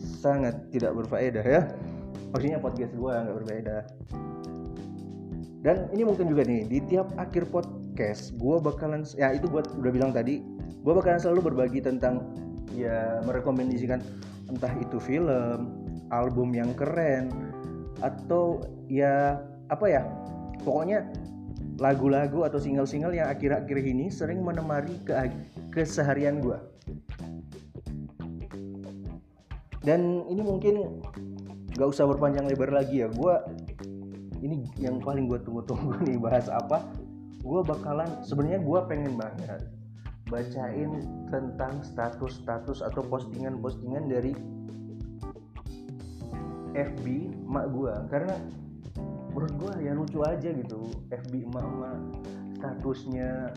Sangat 0.00 0.72
tidak 0.72 0.96
berfaedah 0.96 1.44
ya. 1.44 1.62
Maksudnya 2.32 2.58
podcast 2.60 2.92
gue 2.96 3.12
nggak 3.12 3.36
berfaedah. 3.44 3.82
Dan 5.58 5.90
ini 5.92 6.08
mungkin 6.08 6.32
juga 6.32 6.48
nih 6.48 6.64
di 6.64 6.78
tiap 6.88 7.12
akhir 7.20 7.52
podcast 7.52 8.32
gue 8.40 8.56
bakalan 8.62 9.04
ya 9.18 9.36
itu 9.36 9.44
gue 9.50 9.60
udah 9.60 9.92
bilang 9.92 10.14
tadi 10.14 10.57
gue 10.68 10.92
bakalan 10.92 11.20
selalu 11.20 11.52
berbagi 11.52 11.80
tentang 11.84 12.24
ya 12.72 13.20
merekomendasikan 13.24 14.00
entah 14.48 14.72
itu 14.80 14.96
film 15.02 15.72
album 16.08 16.56
yang 16.56 16.72
keren 16.72 17.28
atau 18.00 18.62
ya 18.88 19.42
apa 19.68 19.86
ya 19.90 20.02
pokoknya 20.64 21.04
lagu-lagu 21.78 22.42
atau 22.42 22.58
single-single 22.58 23.14
yang 23.14 23.30
akhir-akhir 23.30 23.78
ini 23.78 24.10
sering 24.10 24.42
menemani 24.42 24.98
ke 25.06 25.14
keseharian 25.70 26.42
gue 26.42 26.58
dan 29.86 30.26
ini 30.26 30.42
mungkin 30.42 31.02
gak 31.78 31.94
usah 31.94 32.08
berpanjang 32.10 32.50
lebar 32.50 32.74
lagi 32.74 33.06
ya 33.06 33.08
gue 33.08 33.34
ini 34.42 34.66
yang 34.78 34.98
paling 34.98 35.30
gue 35.30 35.38
tunggu-tunggu 35.42 35.98
nih 36.06 36.18
bahas 36.18 36.50
apa 36.50 36.82
gue 37.38 37.60
bakalan 37.62 38.10
sebenarnya 38.26 38.60
gue 38.60 38.78
pengen 38.90 39.14
banget 39.14 39.62
bacain 40.28 41.02
tentang 41.32 41.80
status-status 41.84 42.84
atau 42.84 43.02
postingan-postingan 43.04 44.04
dari 44.08 44.32
FB 46.76 47.04
mak 47.48 47.72
gue 47.74 47.94
karena 48.12 48.36
menurut 49.34 49.52
gue 49.56 49.72
ya 49.82 49.92
lucu 49.96 50.20
aja 50.22 50.48
gitu 50.52 50.92
FB 51.10 51.48
emak-emak 51.48 51.98
statusnya 52.58 53.50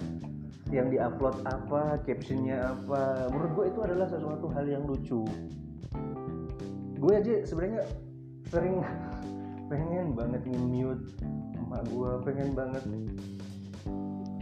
yang 0.72 0.88
diupload 0.88 1.36
apa 1.44 2.00
captionnya 2.08 2.72
apa. 2.72 3.28
Menurut 3.28 3.52
gue 3.58 3.66
itu 3.76 3.80
adalah 3.84 4.08
sesuatu 4.08 4.48
hal 4.56 4.66
yang 4.72 4.88
lucu. 4.88 5.28
Gue 6.96 7.14
aja 7.18 7.44
sebenarnya 7.44 7.84
sering 8.48 8.80
pengen 9.72 10.16
banget 10.16 10.42
nge-mute 10.48 11.04
emak 11.72 11.88
gue 11.88 12.12
pengen 12.28 12.50
banget 12.52 12.84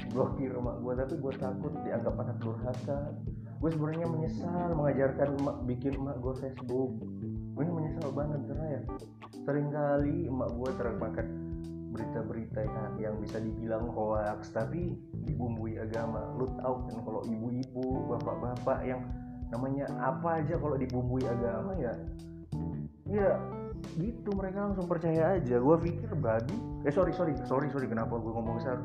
blokir 0.10 0.52
emak 0.54 0.78
gue 0.82 0.94
tapi 0.98 1.14
gue 1.22 1.34
takut 1.38 1.74
dianggap 1.86 2.16
anak 2.18 2.38
durhaka. 2.42 3.02
Gue 3.60 3.70
sebenarnya 3.76 4.08
menyesal 4.08 4.70
mengajarkan 4.74 5.28
emak 5.40 5.58
bikin 5.68 5.94
emak 6.00 6.18
gue 6.24 6.34
Facebook. 6.40 6.92
Gue 7.56 7.62
ini 7.66 7.74
menyesal 7.74 8.10
banget 8.16 8.42
karena 8.50 8.68
ya 8.68 8.82
sering 9.46 9.70
kali 9.70 10.28
emak 10.28 10.50
gue 10.56 10.70
termakan 10.78 11.28
berita-berita 11.90 12.62
ya, 12.70 13.10
yang 13.10 13.16
bisa 13.18 13.42
dibilang 13.42 13.90
hoax 13.90 14.54
tapi 14.54 14.98
dibumbui 15.26 15.82
agama. 15.82 16.22
Lu 16.38 16.46
tahu 16.62 16.76
kan 16.86 16.98
kalau 17.02 17.22
ibu-ibu 17.26 18.14
bapak-bapak 18.14 18.80
yang 18.86 19.02
namanya 19.50 19.90
apa 19.98 20.46
aja 20.46 20.56
kalau 20.62 20.78
dibumbui 20.78 21.26
agama 21.26 21.74
ya? 21.82 21.94
Ya 23.10 23.42
gitu 23.98 24.30
mereka 24.36 24.70
langsung 24.70 24.88
percaya 24.88 25.40
aja. 25.40 25.56
Gue 25.60 25.78
pikir 25.80 26.12
bagi 26.20 26.58
eh 26.88 26.94
sorry 26.94 27.12
sorry 27.12 27.36
sorry 27.48 27.68
sorry 27.72 27.88
kenapa 27.88 28.16
gue 28.18 28.32
ngomong 28.32 28.60
besar? 28.60 28.78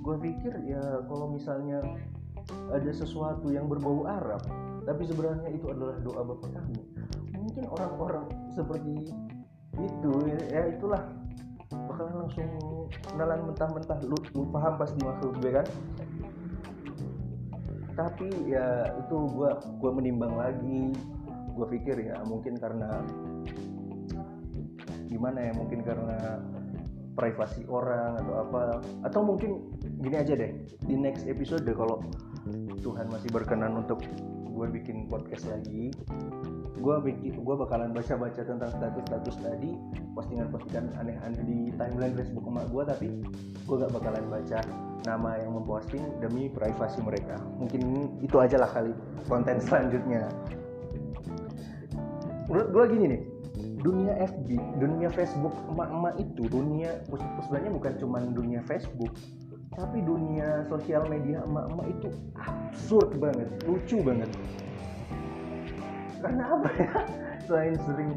Gue 0.00 0.16
pikir 0.18 0.52
ya 0.64 0.82
kalau 1.08 1.30
misalnya 1.32 1.82
ada 2.74 2.90
sesuatu 2.90 3.52
yang 3.52 3.70
berbau 3.70 4.04
Arab 4.08 4.42
tapi 4.82 5.06
sebenarnya 5.06 5.46
itu 5.54 5.70
adalah 5.70 5.94
doa 6.02 6.26
bapak 6.26 6.50
kami 6.58 6.82
mungkin 7.42 7.64
orang-orang 7.68 8.26
seperti 8.54 9.12
itu 9.76 10.12
ya, 10.30 10.40
ya 10.48 10.62
itulah. 10.72 11.02
Bakalan 11.72 12.24
langsung 12.24 12.48
kenalan 13.12 13.48
mentah-mentah 13.48 13.98
lu, 14.04 14.16
lu 14.36 14.44
paham 14.52 14.76
pasti 14.76 14.98
maksud 15.02 15.36
gue 15.40 15.50
kan? 15.50 15.66
Tapi 17.92 18.28
ya 18.48 18.92
itu 18.96 19.16
gue 19.36 19.50
gue 19.80 19.90
menimbang 19.92 20.36
lagi. 20.36 20.92
Gue 21.52 21.66
pikir 21.68 22.08
ya 22.08 22.20
mungkin 22.24 22.56
karena 22.56 23.04
gimana 25.22 25.38
ya? 25.38 25.52
Mungkin 25.54 25.86
karena 25.86 26.18
privasi 27.14 27.62
orang 27.70 28.18
atau 28.18 28.34
apa. 28.42 28.82
Atau 29.06 29.22
mungkin 29.22 29.70
gini 30.02 30.18
aja 30.18 30.34
deh 30.34 30.50
di 30.82 30.98
next 30.98 31.30
episode 31.30 31.62
kalau 31.78 32.02
Tuhan 32.82 33.06
masih 33.06 33.30
berkenan 33.30 33.78
untuk 33.78 34.02
gue 34.52 34.66
bikin 34.66 35.06
podcast 35.06 35.46
lagi 35.46 35.94
gue 36.82 36.96
bikin 36.98 37.40
gue 37.46 37.56
bakalan 37.56 37.94
baca-baca 37.94 38.42
tentang 38.42 38.68
status-status 38.74 39.38
tadi 39.38 39.78
postingan-postingan 40.18 40.92
aneh-aneh 40.98 41.42
di 41.46 41.58
timeline 41.78 42.12
Facebook 42.18 42.42
emak 42.50 42.66
gue 42.74 42.82
tapi 42.84 43.08
gue 43.64 43.76
gak 43.78 43.94
bakalan 43.94 44.26
baca 44.26 44.58
nama 45.06 45.38
yang 45.38 45.54
memposting 45.54 46.02
demi 46.18 46.50
privasi 46.50 46.98
mereka. 47.06 47.38
Mungkin 47.58 48.10
itu 48.18 48.36
aja 48.38 48.58
lah 48.58 48.70
kali 48.70 48.90
konten 49.30 49.62
selanjutnya. 49.62 50.26
Menurut 52.50 52.68
gue 52.74 52.84
gini 52.98 53.04
nih 53.14 53.22
dunia 53.82 54.14
FB, 54.22 54.48
dunia 54.78 55.10
Facebook 55.10 55.52
emak-emak 55.74 56.14
itu 56.22 56.46
dunia 56.46 57.02
sebenarnya 57.42 57.70
bukan 57.74 57.92
cuma 57.98 58.18
dunia 58.22 58.62
Facebook, 58.62 59.10
tapi 59.74 59.98
dunia 60.06 60.62
sosial 60.70 61.06
media 61.10 61.42
emak-emak 61.42 61.86
itu 61.98 62.08
absurd 62.38 63.18
banget, 63.18 63.48
lucu 63.66 63.98
banget. 64.00 64.30
Karena 66.22 66.44
apa 66.54 66.68
ya? 66.78 66.90
Selain 67.50 67.74
sering 67.82 68.14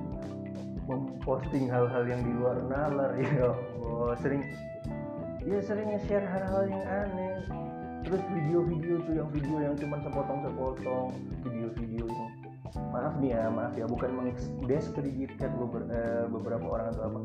memposting 0.85 1.65
hal-hal 1.65 2.05
yang 2.05 2.21
di 2.21 2.31
luar 2.37 2.61
nalar 2.69 3.17
ya 3.17 3.49
Allah, 3.49 4.13
sering 4.21 4.45
ya 5.41 5.57
sering 5.65 5.89
nge-share 5.93 6.25
hal-hal 6.25 6.69
yang 6.69 6.85
aneh 6.85 7.41
terus 8.05 8.21
video-video 8.29 9.01
tuh 9.01 9.13
yang 9.17 9.29
video 9.33 9.57
yang 9.65 9.73
cuma 9.81 9.97
sepotong-sepotong 10.05 11.09
video-video 11.41 12.05
yang 12.05 12.29
maaf 12.91 13.13
nih 13.21 13.35
ya 13.35 13.47
maaf 13.51 13.73
ya. 13.77 13.85
Bukan 13.85 14.09
mengdeskreditkan 14.13 15.51
beberapa, 15.59 15.89
eh, 15.91 16.25
beberapa 16.29 16.65
orang 16.65 16.87
atau 16.95 17.03
apa. 17.09 17.19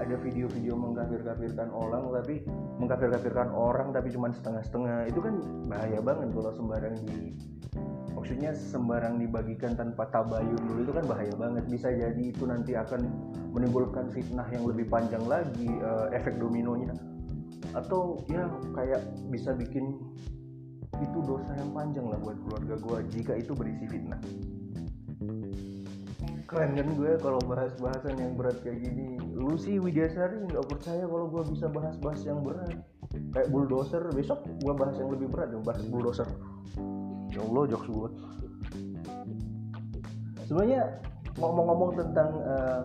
Ada 0.00 0.16
video-video 0.18 0.74
mengkafir-kafirkan 0.74 1.68
orang 1.70 2.08
tapi 2.10 2.42
mengkafir-kafirkan 2.80 3.52
orang 3.52 3.92
tapi 3.92 4.08
cuma 4.10 4.32
setengah-setengah. 4.32 5.10
Itu 5.12 5.20
kan 5.22 5.34
bahaya 5.68 6.00
banget 6.00 6.28
kalau 6.32 6.52
sembarang 6.56 6.94
di 7.04 7.36
maksudnya 8.14 8.56
sembarang 8.56 9.20
dibagikan 9.20 9.76
tanpa 9.76 10.08
tabayun 10.08 10.56
dulu 10.64 10.80
itu 10.88 10.92
kan 10.96 11.04
bahaya 11.04 11.34
banget. 11.36 11.64
Bisa 11.68 11.92
jadi 11.92 12.22
itu 12.22 12.48
nanti 12.48 12.72
akan 12.72 13.04
menimbulkan 13.52 14.08
fitnah 14.10 14.48
yang 14.50 14.64
lebih 14.64 14.88
panjang 14.88 15.22
lagi 15.28 15.68
uh, 15.84 16.08
efek 16.10 16.40
dominonya. 16.40 16.96
Atau 17.76 18.24
ya 18.30 18.48
kayak 18.72 19.02
bisa 19.28 19.52
bikin 19.52 20.00
itu 21.00 21.18
dosa 21.24 21.52
yang 21.56 21.70
panjang 21.72 22.06
lah 22.06 22.18
buat 22.20 22.38
keluarga 22.46 22.74
gue 22.78 22.98
jika 23.14 23.32
itu 23.38 23.52
berisi 23.56 23.84
fitnah. 23.88 24.20
Keren 26.44 26.70
kan 26.76 26.88
gue 26.94 27.10
kalau 27.18 27.40
bahas 27.48 27.72
bahasan 27.80 28.14
yang 28.20 28.36
berat 28.38 28.60
kayak 28.62 28.84
gini. 28.84 29.18
Lu 29.34 29.56
sih 29.58 29.80
Widyasari 29.80 30.44
nggak 30.50 30.66
percaya 30.70 31.08
kalau 31.08 31.26
gue 31.26 31.42
bisa 31.50 31.66
bahas-bahas 31.72 32.20
yang 32.22 32.44
berat. 32.44 32.78
Kayak 33.32 33.48
bulldozer 33.50 34.04
besok 34.14 34.46
gue 34.46 34.74
bahas 34.74 34.94
yang 35.00 35.10
lebih 35.10 35.32
berat 35.32 35.50
dong 35.50 35.64
bahas 35.66 35.82
bulldozer. 35.88 36.28
Ya 37.34 37.42
Allah 37.42 37.64
jokes 37.66 37.90
gue 37.90 38.10
sebenarnya 40.44 40.82
ngomong-ngomong 41.40 41.98
tentang 41.98 42.30
uh, 42.46 42.82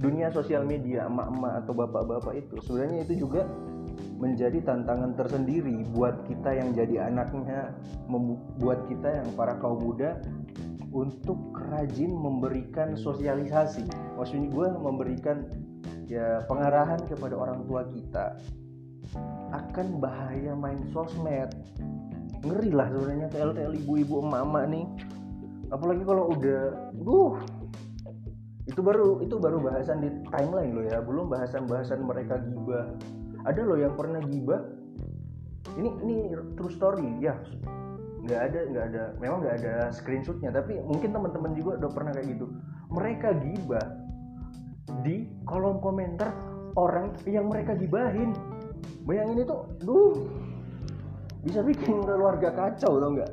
dunia 0.00 0.28
sosial 0.32 0.64
media 0.64 1.08
emak-emak 1.08 1.64
atau 1.64 1.72
bapak-bapak 1.72 2.34
itu 2.36 2.56
sebenarnya 2.64 3.04
itu 3.04 3.26
juga 3.26 3.44
menjadi 4.16 4.64
tantangan 4.64 5.12
tersendiri 5.12 5.84
buat 5.92 6.24
kita 6.24 6.56
yang 6.56 6.72
jadi 6.72 7.12
anaknya 7.12 7.76
membuat 8.08 8.88
kita 8.88 9.20
yang 9.22 9.28
para 9.36 9.60
kaum 9.60 9.76
muda 9.76 10.16
untuk 10.96 11.52
rajin 11.68 12.08
memberikan 12.16 12.96
sosialisasi. 12.96 13.84
Maksudnya 14.16 14.48
gue 14.48 14.68
memberikan 14.80 15.44
ya 16.08 16.40
pengarahan 16.48 17.04
kepada 17.04 17.36
orang 17.36 17.68
tua 17.68 17.84
kita. 17.92 18.40
Akan 19.52 20.00
bahaya 20.00 20.56
main 20.56 20.80
sosmed. 20.90 21.52
Ngeri 22.40 22.72
lah 22.72 22.88
sebenarnya 22.88 23.28
TL-TL 23.28 23.74
ibu-ibu 23.84 24.24
emak-emak 24.24 24.64
nih. 24.72 24.86
Apalagi 25.68 26.02
kalau 26.08 26.32
udah 26.32 26.62
duh. 26.96 27.36
Itu 28.66 28.82
baru 28.82 29.22
itu 29.22 29.38
baru 29.38 29.62
bahasan 29.62 30.02
di 30.02 30.10
timeline 30.32 30.74
loh 30.74 30.86
ya. 30.88 30.98
Belum 31.04 31.30
bahasan-bahasan 31.30 32.02
mereka 32.02 32.40
gibah 32.42 32.90
ada 33.46 33.60
loh 33.62 33.78
yang 33.78 33.94
pernah 33.94 34.18
gibah. 34.26 34.62
Ini 35.78 35.88
ini 36.02 36.14
true 36.58 36.72
story 36.74 37.22
ya. 37.22 37.38
Nggak 38.26 38.40
ada 38.50 38.60
nggak 38.74 38.84
ada 38.90 39.02
memang 39.22 39.38
nggak 39.46 39.56
ada 39.62 39.74
screenshotnya 39.94 40.50
tapi 40.50 40.82
mungkin 40.82 41.14
teman-teman 41.14 41.54
juga 41.54 41.78
udah 41.78 41.90
pernah 41.94 42.10
kayak 42.10 42.34
gitu. 42.34 42.46
Mereka 42.90 43.28
gibah 43.38 43.86
di 45.06 45.30
kolom 45.46 45.78
komentar 45.78 46.34
orang 46.74 47.14
yang 47.26 47.46
mereka 47.46 47.78
gibahin. 47.78 48.34
Bayangin 49.06 49.46
itu 49.46 49.56
duh 49.86 50.26
bisa 51.46 51.62
bikin 51.62 52.02
keluarga 52.02 52.50
kacau 52.50 52.98
tau 52.98 53.10
nggak? 53.14 53.30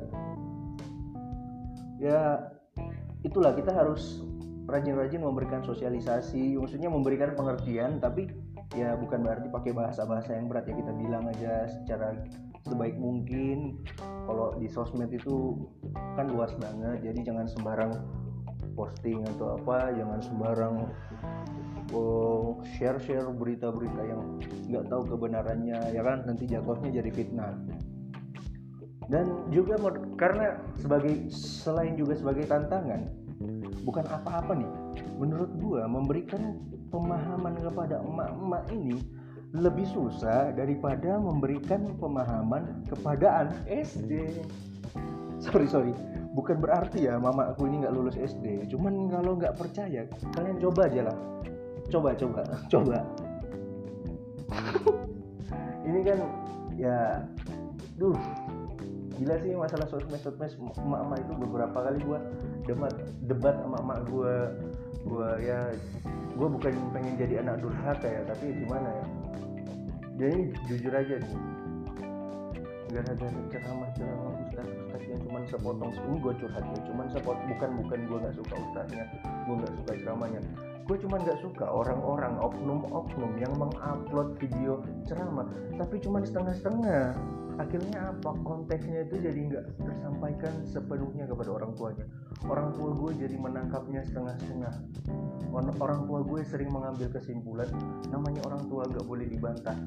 Ya 1.98 2.54
itulah 3.26 3.50
kita 3.58 3.74
harus 3.74 4.22
rajin-rajin 4.70 5.20
memberikan 5.20 5.60
sosialisasi 5.60 6.56
maksudnya 6.56 6.88
memberikan 6.88 7.36
pengertian 7.36 8.00
tapi 8.00 8.32
ya 8.74 8.98
bukan 8.98 9.22
berarti 9.22 9.48
pakai 9.48 9.72
bahasa-bahasa 9.72 10.34
yang 10.34 10.50
berat 10.50 10.66
ya 10.66 10.74
kita 10.74 10.92
bilang 10.98 11.24
aja 11.30 11.70
secara 11.70 12.18
sebaik 12.66 12.98
mungkin. 12.98 13.78
Kalau 14.26 14.56
di 14.58 14.66
sosmed 14.66 15.10
itu 15.14 15.54
kan 16.18 16.26
luas 16.28 16.50
banget 16.58 17.06
jadi 17.06 17.32
jangan 17.32 17.46
sembarang 17.46 17.92
posting 18.74 19.22
atau 19.38 19.54
apa 19.54 19.94
jangan 19.94 20.18
sembarang 20.18 20.74
oh, 21.94 22.58
share-share 22.74 23.30
berita-berita 23.30 24.02
yang 24.02 24.20
nggak 24.68 24.84
tahu 24.90 25.02
kebenarannya 25.14 25.78
ya 25.94 26.02
kan? 26.02 26.26
Nanti 26.26 26.50
jatuhnya 26.50 26.90
jadi 27.02 27.10
fitnah. 27.14 27.54
Dan 29.04 29.52
juga 29.52 29.76
karena 30.16 30.56
sebagai 30.80 31.28
selain 31.30 31.92
juga 31.94 32.16
sebagai 32.16 32.48
tantangan 32.48 33.04
bukan 33.84 34.04
apa-apa 34.08 34.56
nih. 34.56 34.72
Menurut 35.20 35.52
gua 35.60 35.84
memberikan 35.84 36.56
pemahaman 36.94 37.58
kepada 37.58 37.98
emak-emak 38.06 38.62
ini 38.70 39.02
lebih 39.54 39.86
susah 39.90 40.54
daripada 40.54 41.18
memberikan 41.18 41.94
pemahaman 41.98 42.86
kepada 42.86 43.46
anak 43.46 43.58
SD 43.66 44.42
sorry 45.42 45.66
sorry. 45.66 45.94
Bukan 46.34 46.58
berarti 46.58 47.06
ya 47.06 47.18
mama 47.18 47.54
aku 47.54 47.70
ini 47.70 47.82
nggak 47.86 47.94
lulus 47.94 48.18
SD 48.18 48.70
cuman 48.70 49.10
kalau 49.10 49.38
nggak 49.38 49.54
percaya 49.54 50.06
kalian 50.34 50.58
coba 50.62 50.90
aja 50.90 51.00
lah. 51.10 51.16
Coba 51.90 52.14
coba 52.14 52.40
coba. 52.72 52.96
Ini 55.86 56.00
kan 56.00 56.18
ya 56.74 57.22
duh. 57.98 58.18
Gila 59.14 59.38
sih 59.38 59.54
masalah 59.54 59.86
sosmed 59.86 60.18
sosmed 60.18 60.50
emak-emak 60.74 61.18
itu 61.22 61.32
beberapa 61.38 61.78
kali 61.86 62.02
gue 62.02 62.18
debat 62.66 62.94
debat 63.30 63.54
sama 63.62 63.78
emak 63.78 63.98
gue 64.10 64.34
gue 65.04 65.30
ya 65.44 65.58
gue 66.34 66.48
bukan 66.48 66.72
pengen 66.90 67.14
jadi 67.20 67.34
anak 67.44 67.60
durhaka 67.62 68.08
ya 68.08 68.22
tapi 68.26 68.56
gimana 68.56 68.88
ya? 68.88 69.06
Jadi 70.14 70.40
jujur 70.70 70.92
aja 70.94 71.14
nih. 71.20 71.34
Gara-gara 72.94 73.40
ceramah 73.50 73.90
ceramah 73.98 74.32
ustaz 74.46 74.66
ustaz 74.70 75.02
yang 75.10 75.20
cuma 75.26 75.38
sepotong 75.50 75.90
ini 75.90 76.16
gue 76.22 76.32
curhat 76.38 76.62
ya 76.62 76.78
cuman 76.86 77.06
sepot 77.10 77.38
bukan 77.50 77.70
bukan 77.82 77.98
gue 78.06 78.18
nggak 78.22 78.34
suka 78.38 78.54
ustaznya 78.54 79.04
gue 79.20 79.54
nggak 79.58 79.74
suka 79.82 79.92
ceramahnya 79.98 80.40
gue 80.84 80.96
cuma 81.00 81.16
nggak 81.16 81.40
suka 81.40 81.64
orang-orang 81.64 82.36
oknum-oknum 82.44 83.40
yang 83.40 83.52
mengupload 83.56 84.36
video 84.36 84.84
ceramah 85.08 85.48
tapi 85.80 85.96
cuma 86.00 86.20
setengah-setengah. 86.20 87.16
Akhirnya 87.54 88.10
apa? 88.10 88.34
Konteksnya 88.42 89.06
itu 89.06 89.14
jadi 89.22 89.40
nggak 89.46 89.64
tersampaikan 89.78 90.52
sepenuhnya 90.66 91.22
kepada 91.30 91.54
orang 91.54 91.70
tuanya. 91.78 92.02
Orang 92.50 92.74
tua 92.74 92.90
gue 92.98 93.10
jadi 93.14 93.36
menangkapnya 93.38 94.02
setengah-setengah. 94.10 94.74
Orang 95.54 96.10
tua 96.10 96.26
gue 96.26 96.42
sering 96.42 96.66
mengambil 96.74 97.14
kesimpulan 97.14 97.70
namanya 98.10 98.42
orang 98.50 98.66
tua 98.66 98.82
nggak 98.90 99.06
boleh 99.06 99.26
dibantah. 99.30 99.78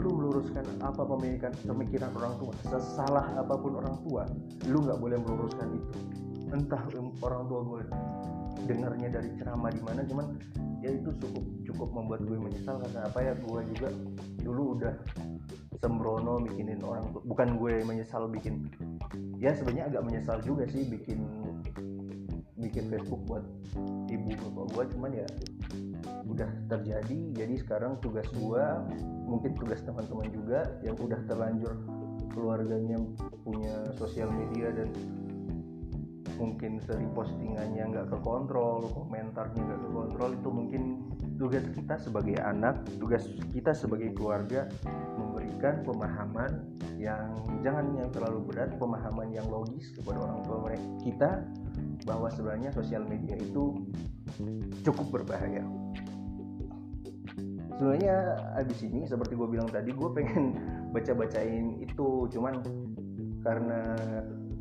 Lu 0.00 0.16
meluruskan 0.16 0.64
apa 0.80 1.04
pemikiran 1.04 1.52
pemikiran 1.68 2.10
orang 2.16 2.34
tua? 2.40 2.52
Sesalah 2.64 3.28
apa 3.36 3.52
pun 3.52 3.76
orang 3.76 4.00
tua 4.08 4.24
lu 4.64 4.80
nggak 4.80 4.96
boleh 4.96 5.20
meluruskan 5.20 5.68
itu. 5.76 5.92
Entah 6.56 6.82
orang 7.20 7.44
tua 7.52 7.60
gue 7.68 7.80
dengarnya 8.68 9.08
dari 9.08 9.30
ceramah 9.38 9.70
di 9.72 9.82
mana 9.84 10.00
cuman 10.04 10.26
ya 10.80 10.96
itu 10.96 11.12
cukup 11.20 11.44
cukup 11.68 11.88
membuat 11.92 12.20
gue 12.24 12.38
menyesal 12.40 12.80
karena 12.80 13.00
apa 13.04 13.18
ya 13.20 13.32
gue 13.36 13.60
juga 13.76 13.88
dulu 14.40 14.62
udah 14.80 14.94
sembrono 15.80 16.40
bikinin 16.44 16.80
orang 16.84 17.12
bukan 17.24 17.56
gue 17.60 17.84
menyesal 17.84 18.28
bikin 18.28 18.68
ya 19.36 19.52
sebenarnya 19.52 19.92
agak 19.92 20.02
menyesal 20.04 20.36
juga 20.44 20.64
sih 20.68 20.88
bikin 20.88 21.24
bikin 22.60 22.92
Facebook 22.92 23.24
buat 23.24 23.44
ibu 24.12 24.36
bapak 24.36 24.64
gue 24.76 24.84
cuman 24.96 25.10
ya 25.16 25.26
udah 26.28 26.50
terjadi 26.68 27.18
jadi 27.32 27.54
sekarang 27.60 27.96
tugas 28.04 28.28
gue 28.32 28.64
mungkin 29.24 29.56
tugas 29.56 29.80
teman-teman 29.84 30.28
juga 30.32 30.68
yang 30.84 30.96
udah 31.00 31.20
terlanjur 31.28 31.72
keluarganya 32.32 33.00
punya 33.42 33.74
sosial 33.96 34.30
media 34.30 34.70
dan 34.72 34.88
mungkin 36.40 36.80
sering 36.88 37.12
postingannya 37.12 37.84
nggak 37.92 38.08
kekontrol 38.08 38.88
komentarnya 38.96 39.60
nggak 39.60 39.80
kekontrol 39.84 40.30
itu 40.32 40.48
mungkin 40.48 40.82
tugas 41.36 41.64
kita 41.76 41.94
sebagai 42.00 42.36
anak 42.40 42.80
tugas 42.96 43.28
kita 43.52 43.76
sebagai 43.76 44.16
keluarga 44.16 44.64
memberikan 45.20 45.84
pemahaman 45.84 46.64
yang 46.96 47.36
jangan 47.60 47.92
yang 47.96 48.08
terlalu 48.08 48.40
berat 48.48 48.72
pemahaman 48.80 49.28
yang 49.32 49.44
logis 49.52 49.92
kepada 49.92 50.20
orang 50.20 50.40
tua 50.44 50.58
mereka 50.64 50.86
kita 51.04 51.30
bahwa 52.08 52.28
sebenarnya 52.32 52.72
sosial 52.72 53.04
media 53.04 53.36
itu 53.36 53.84
cukup 54.84 55.20
berbahaya. 55.20 55.64
Sebenarnya 57.80 58.36
abis 58.60 58.84
ini 58.84 59.08
seperti 59.08 59.32
gue 59.32 59.48
bilang 59.48 59.68
tadi 59.68 59.92
gue 59.92 60.10
pengen 60.12 60.56
baca-bacain 60.94 61.80
itu 61.80 62.28
cuman 62.28 62.60
karena 63.40 63.96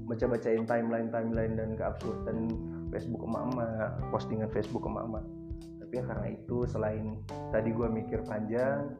baca-bacain 0.09 0.65
timeline 0.65 1.13
timeline 1.13 1.53
dan 1.53 1.77
keabsurdan 1.77 2.49
Facebook 2.89 3.21
emak-emak 3.21 4.01
postingan 4.09 4.49
Facebook 4.49 4.83
emak-emak 4.89 5.21
tapi 5.79 5.93
ya 6.01 6.03
karena 6.05 6.27
itu 6.33 6.57
selain 6.65 7.05
tadi 7.53 7.69
gue 7.69 7.87
mikir 7.89 8.19
panjang 8.25 8.93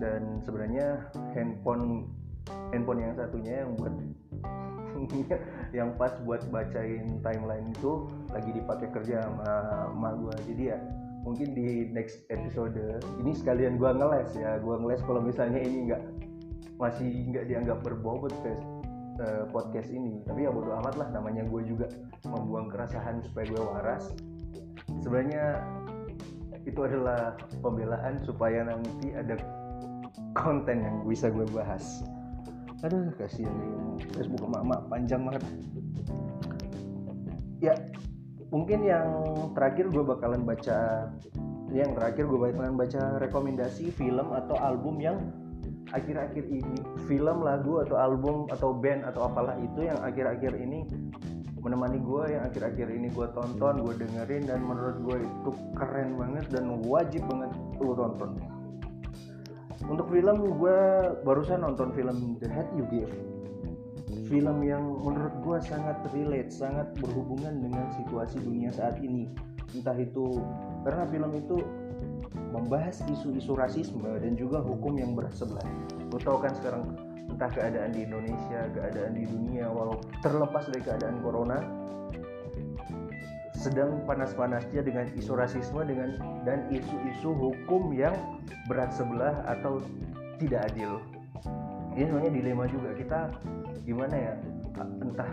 dan 0.00 0.40
sebenarnya 0.40 1.12
handphone 1.36 2.08
handphone 2.72 3.00
yang 3.04 3.12
satunya 3.16 3.64
yang 3.64 3.76
buat 3.76 3.94
yang 5.76 5.88
pas 5.96 6.12
buat 6.24 6.44
bacain 6.52 7.20
timeline 7.20 7.72
itu 7.72 8.08
lagi 8.32 8.50
dipakai 8.52 8.88
kerja 8.92 9.24
sama 9.24 9.52
emak 9.92 10.12
gue 10.20 10.36
jadi 10.52 10.64
ya 10.76 10.78
mungkin 11.20 11.52
di 11.52 11.92
next 11.92 12.24
episode 12.32 12.76
ini 13.20 13.32
sekalian 13.36 13.76
gua 13.76 13.92
ngeles 13.92 14.32
ya 14.36 14.56
gua 14.64 14.80
ngeles 14.80 15.04
kalau 15.04 15.20
misalnya 15.20 15.60
ini 15.60 15.92
nggak 15.92 16.02
masih 16.80 17.28
nggak 17.28 17.44
dianggap 17.44 17.78
berbobot 17.84 18.32
uh, 19.20 19.44
podcast 19.52 19.92
ini. 19.92 20.24
Tapi 20.24 20.48
ya 20.48 20.50
bodo 20.50 20.72
amat 20.80 20.96
lah 20.96 21.08
namanya 21.12 21.44
gue 21.46 21.62
juga 21.68 21.86
membuang 22.24 22.72
keresahan 22.72 23.20
supaya 23.22 23.44
gue 23.46 23.62
waras. 23.62 24.04
Sebenarnya 25.04 25.60
itu 26.64 26.80
adalah 26.84 27.36
pembelaan 27.64 28.20
supaya 28.24 28.64
nanti 28.66 29.12
ada 29.16 29.36
konten 30.36 30.84
yang 30.84 30.96
bisa 31.04 31.28
gue 31.32 31.46
bahas. 31.52 32.04
Aduh 32.80 33.12
kasihan 33.20 33.52
nih 33.52 34.08
Facebook 34.16 34.44
emak-emak 34.48 34.80
panjang 34.88 35.20
banget. 35.24 35.44
Ya 37.60 37.74
mungkin 38.48 38.80
yang 38.82 39.08
terakhir 39.52 39.92
gue 39.92 40.04
bakalan 40.04 40.42
baca 40.48 41.08
yang 41.70 41.94
terakhir 41.94 42.26
gue 42.26 42.38
bakalan 42.40 42.74
baca 42.74 43.20
rekomendasi 43.22 43.94
film 43.94 44.34
atau 44.34 44.58
album 44.58 44.98
yang 44.98 45.18
akhir-akhir 45.90 46.44
ini 46.46 46.78
film 47.10 47.42
lagu 47.42 47.82
atau 47.82 47.96
album 47.98 48.46
atau 48.50 48.70
band 48.70 49.02
atau 49.06 49.26
apalah 49.26 49.58
itu 49.58 49.86
yang 49.90 49.98
akhir-akhir 49.98 50.54
ini 50.54 50.86
menemani 51.60 52.00
gue 52.00 52.24
yang 52.32 52.42
akhir-akhir 52.48 52.88
ini 52.88 53.12
gue 53.12 53.26
tonton 53.36 53.84
gue 53.84 53.94
dengerin 54.00 54.48
dan 54.48 54.64
menurut 54.64 54.96
gue 55.04 55.16
itu 55.20 55.50
keren 55.76 56.16
banget 56.16 56.48
dan 56.48 56.80
wajib 56.88 57.22
banget 57.28 57.50
lo 57.82 57.92
tonton. 57.92 58.30
Untuk 59.90 60.06
film 60.12 60.36
gue 60.60 60.78
barusan 61.24 61.64
nonton 61.64 61.92
film 61.92 62.36
The 62.40 62.48
Head 62.48 62.68
You 62.76 62.84
Give. 62.88 63.12
Film 64.30 64.62
yang 64.62 64.82
menurut 65.02 65.34
gue 65.42 65.58
sangat 65.66 65.98
relate 66.14 66.50
sangat 66.54 66.94
berhubungan 67.02 67.58
dengan 67.58 67.90
situasi 67.98 68.38
dunia 68.38 68.70
saat 68.70 69.02
ini. 69.02 69.26
Entah 69.74 69.94
itu 69.98 70.42
karena 70.86 71.04
film 71.10 71.30
itu 71.34 71.62
membahas 72.50 73.02
isu-isu 73.06 73.54
rasisme 73.54 74.10
dan 74.18 74.34
juga 74.34 74.58
hukum 74.60 74.98
yang 74.98 75.14
berat 75.14 75.34
sebelah. 75.34 75.64
Lo 76.10 76.18
tau 76.18 76.38
kan 76.42 76.52
sekarang 76.58 76.98
entah 77.30 77.50
keadaan 77.50 77.94
di 77.94 78.04
Indonesia, 78.04 78.66
keadaan 78.74 79.14
di 79.14 79.24
dunia, 79.24 79.70
walau 79.70 79.96
terlepas 80.20 80.66
dari 80.68 80.82
keadaan 80.82 81.22
corona, 81.22 81.58
sedang 83.54 84.02
panas-panasnya 84.08 84.80
dengan 84.80 85.06
isu 85.14 85.36
rasisme 85.36 85.84
dengan 85.84 86.16
dan 86.48 86.64
isu-isu 86.72 87.30
hukum 87.36 87.92
yang 87.92 88.16
berat 88.66 88.90
sebelah 88.96 89.44
atau 89.46 89.84
tidak 90.40 90.72
adil. 90.72 90.98
Ini 91.94 92.08
sebenarnya 92.08 92.32
dilema 92.32 92.64
juga 92.66 92.90
kita 92.96 93.20
gimana 93.84 94.14
ya 94.16 94.34
entah 94.80 95.28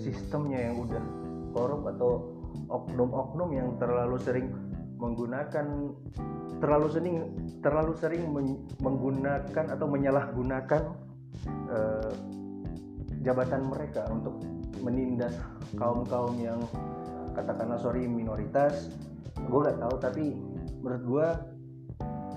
sistemnya 0.00 0.72
yang 0.72 0.88
udah 0.88 1.04
korup 1.52 1.84
atau 1.92 2.32
oknum-oknum 2.72 3.48
yang 3.52 3.68
terlalu 3.76 4.16
sering 4.24 4.48
menggunakan 4.96 5.66
terlalu 6.56 6.88
sering 6.88 7.16
terlalu 7.60 7.92
sering 8.00 8.22
menggunakan 8.80 9.64
atau 9.68 9.86
menyalahgunakan 9.86 10.82
uh, 11.68 12.12
jabatan 13.20 13.68
mereka 13.68 14.08
untuk 14.08 14.40
menindas 14.80 15.36
kaum 15.76 16.06
kaum 16.08 16.36
yang 16.40 16.60
katakanlah 17.36 17.76
sorry 17.76 18.08
minoritas. 18.08 18.88
Gue 19.36 19.68
gak 19.68 19.78
tahu 19.78 19.94
tapi 20.00 20.24
menurut 20.80 21.02
gue 21.04 21.28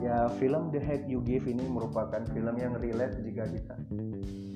ya 0.03 0.27
film 0.35 0.71
The 0.71 0.83
Head 0.83 1.07
You 1.07 1.23
Give 1.23 1.47
ini 1.47 1.63
merupakan 1.63 2.23
film 2.35 2.55
yang 2.59 2.75
relate 2.75 3.23
jika 3.23 3.47
kita 3.47 3.75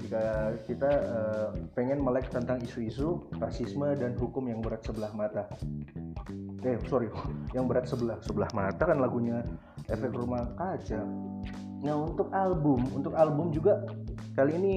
jika 0.04 0.52
kita 0.68 0.92
uh, 0.92 1.50
pengen 1.80 2.04
melek 2.04 2.28
tentang 2.28 2.60
isu-isu 2.60 3.24
rasisme 3.40 3.88
dan 3.96 4.20
hukum 4.20 4.52
yang 4.52 4.60
berat 4.60 4.84
sebelah 4.84 5.16
mata. 5.16 5.48
Eh 6.68 6.76
sorry 6.92 7.08
yang 7.56 7.72
berat 7.72 7.88
sebelah 7.88 8.20
sebelah 8.20 8.52
mata 8.52 8.84
kan 8.84 9.00
lagunya 9.00 9.48
efek 9.88 10.12
rumah 10.12 10.52
kaca. 10.60 11.08
Nah 11.88 11.96
untuk 11.96 12.28
album 12.36 12.84
untuk 12.92 13.16
album 13.16 13.56
juga 13.56 13.88
kali 14.36 14.60
ini 14.60 14.74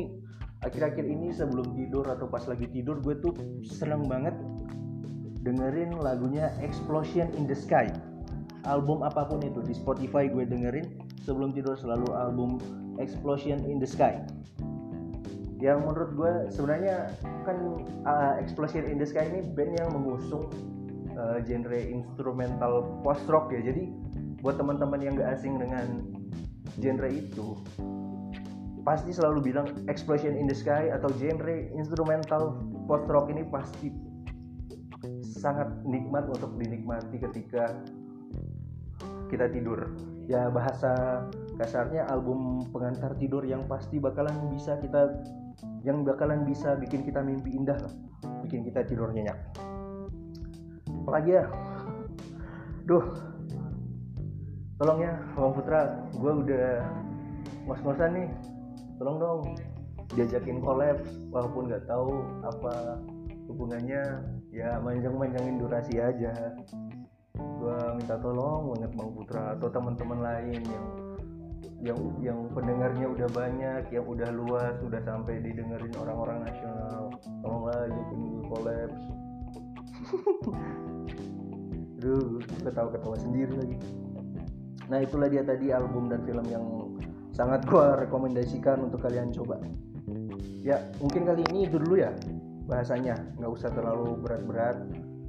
akhir-akhir 0.63 1.03
ini 1.03 1.35
sebelum 1.35 1.75
tidur 1.75 2.07
atau 2.07 2.31
pas 2.31 2.47
lagi 2.47 2.71
tidur 2.71 3.03
gue 3.03 3.19
tuh 3.19 3.35
seneng 3.67 4.07
banget 4.07 4.35
dengerin 5.43 5.99
lagunya 5.99 6.55
Explosion 6.63 7.35
in 7.35 7.51
the 7.51 7.59
Sky. 7.59 7.91
Album 8.67 9.03
apa 9.03 9.27
pun 9.27 9.43
itu 9.43 9.59
di 9.63 9.75
Spotify 9.75 10.31
gue 10.31 10.47
dengerin. 10.47 10.87
Sebelum 11.27 11.51
tidur 11.51 11.75
selalu 11.75 12.15
album 12.15 12.63
Explosion 13.03 13.67
in 13.67 13.83
the 13.83 13.87
Sky 13.91 14.23
yang 15.57 15.85
menurut 15.89 16.11
gue 16.13 16.33
sebenarnya 16.53 17.11
kan 17.49 17.57
uh, 18.05 18.35
Explosion 18.41 18.85
in 18.85 19.01
the 19.01 19.09
Sky 19.09 19.25
ini 19.25 19.41
band 19.57 19.73
yang 19.81 19.89
mengusung 19.93 20.53
uh, 21.17 21.41
genre 21.45 21.81
instrumental 21.81 23.01
post 23.01 23.25
rock 23.29 23.49
ya. 23.53 23.73
Jadi 23.73 23.89
buat 24.45 24.61
teman-teman 24.61 25.01
yang 25.01 25.17
gak 25.17 25.41
asing 25.41 25.57
dengan 25.57 26.13
genre 26.77 27.09
itu 27.09 27.57
pasti 28.87 29.11
selalu 29.11 29.51
bilang 29.51 29.67
explosion 29.91 30.39
in 30.39 30.47
the 30.47 30.55
sky 30.55 30.95
atau 30.95 31.11
genre 31.19 31.59
instrumental 31.75 32.63
post 32.87 33.11
rock 33.11 33.27
ini 33.35 33.43
pasti 33.51 33.91
sangat 35.27 35.67
nikmat 35.83 36.31
untuk 36.31 36.55
dinikmati 36.55 37.19
ketika 37.19 37.83
kita 39.27 39.51
tidur. 39.51 39.91
Ya 40.31 40.47
bahasa 40.51 41.27
kasarnya 41.59 42.07
album 42.11 42.71
pengantar 42.71 43.19
tidur 43.19 43.43
yang 43.43 43.67
pasti 43.67 43.99
bakalan 43.99 44.55
bisa 44.55 44.79
kita 44.79 45.19
yang 45.87 46.03
bakalan 46.03 46.43
bisa 46.43 46.75
bikin 46.83 47.07
kita 47.07 47.23
mimpi 47.23 47.55
indah 47.55 47.79
bikin 48.43 48.67
kita 48.67 48.83
tidur 48.83 49.15
nyenyak. 49.15 49.39
Apalagi 51.07 51.39
ya? 51.39 51.47
Duh. 52.91 53.07
Tolong 54.83 54.99
ya 54.99 55.15
Bang 55.39 55.55
Putra. 55.55 55.95
Gue 56.19 56.33
udah 56.43 56.83
ngos-ngosan 57.71 58.11
nih. 58.19 58.29
Tolong 58.99 59.17
dong 59.23 59.41
diajakin 60.15 60.59
collab 60.59 60.99
walaupun 61.31 61.71
nggak 61.71 61.87
tahu 61.87 62.11
apa 62.43 62.99
hubungannya. 63.47 64.03
Ya 64.51 64.83
manjang-manjangin 64.83 65.63
durasi 65.63 66.03
aja. 66.03 66.35
Gue 67.39 67.79
minta 67.95 68.19
tolong 68.19 68.75
banget 68.75 68.91
Bang 68.99 69.15
Putra 69.15 69.55
atau 69.55 69.71
teman-teman 69.71 70.19
lain 70.19 70.63
yang 70.67 71.06
yang 71.85 71.99
yang 72.25 72.49
pendengarnya 72.57 73.05
udah 73.05 73.29
banyak 73.37 73.83
yang 73.93 74.07
udah 74.09 74.33
luas 74.33 74.77
udah 74.81 75.01
sampai 75.05 75.45
didengerin 75.45 75.93
orang-orang 76.01 76.49
nasional 76.49 77.13
tolonglah 77.45 77.85
ajakin 77.85 78.21
gue 78.33 78.45
collab 78.49 78.91
Aduh, 81.97 82.39
ketawa-ketawa 82.63 83.17
sendiri 83.19 83.57
lagi. 83.57 83.77
Nah 84.87 85.03
itulah 85.03 85.27
dia 85.27 85.43
tadi 85.43 85.75
album 85.75 86.07
dan 86.07 86.23
film 86.23 86.47
yang 86.47 86.65
sangat 87.35 87.67
gua 87.67 87.99
rekomendasikan 87.99 88.85
untuk 88.85 89.03
kalian 89.03 89.35
coba. 89.35 89.59
Ya 90.63 90.79
mungkin 91.03 91.27
kali 91.27 91.43
ini 91.51 91.67
itu 91.67 91.81
dulu 91.83 91.99
ya 91.99 92.13
bahasanya, 92.71 93.17
nggak 93.41 93.49
usah 93.51 93.73
terlalu 93.75 94.23
berat-berat. 94.23 94.77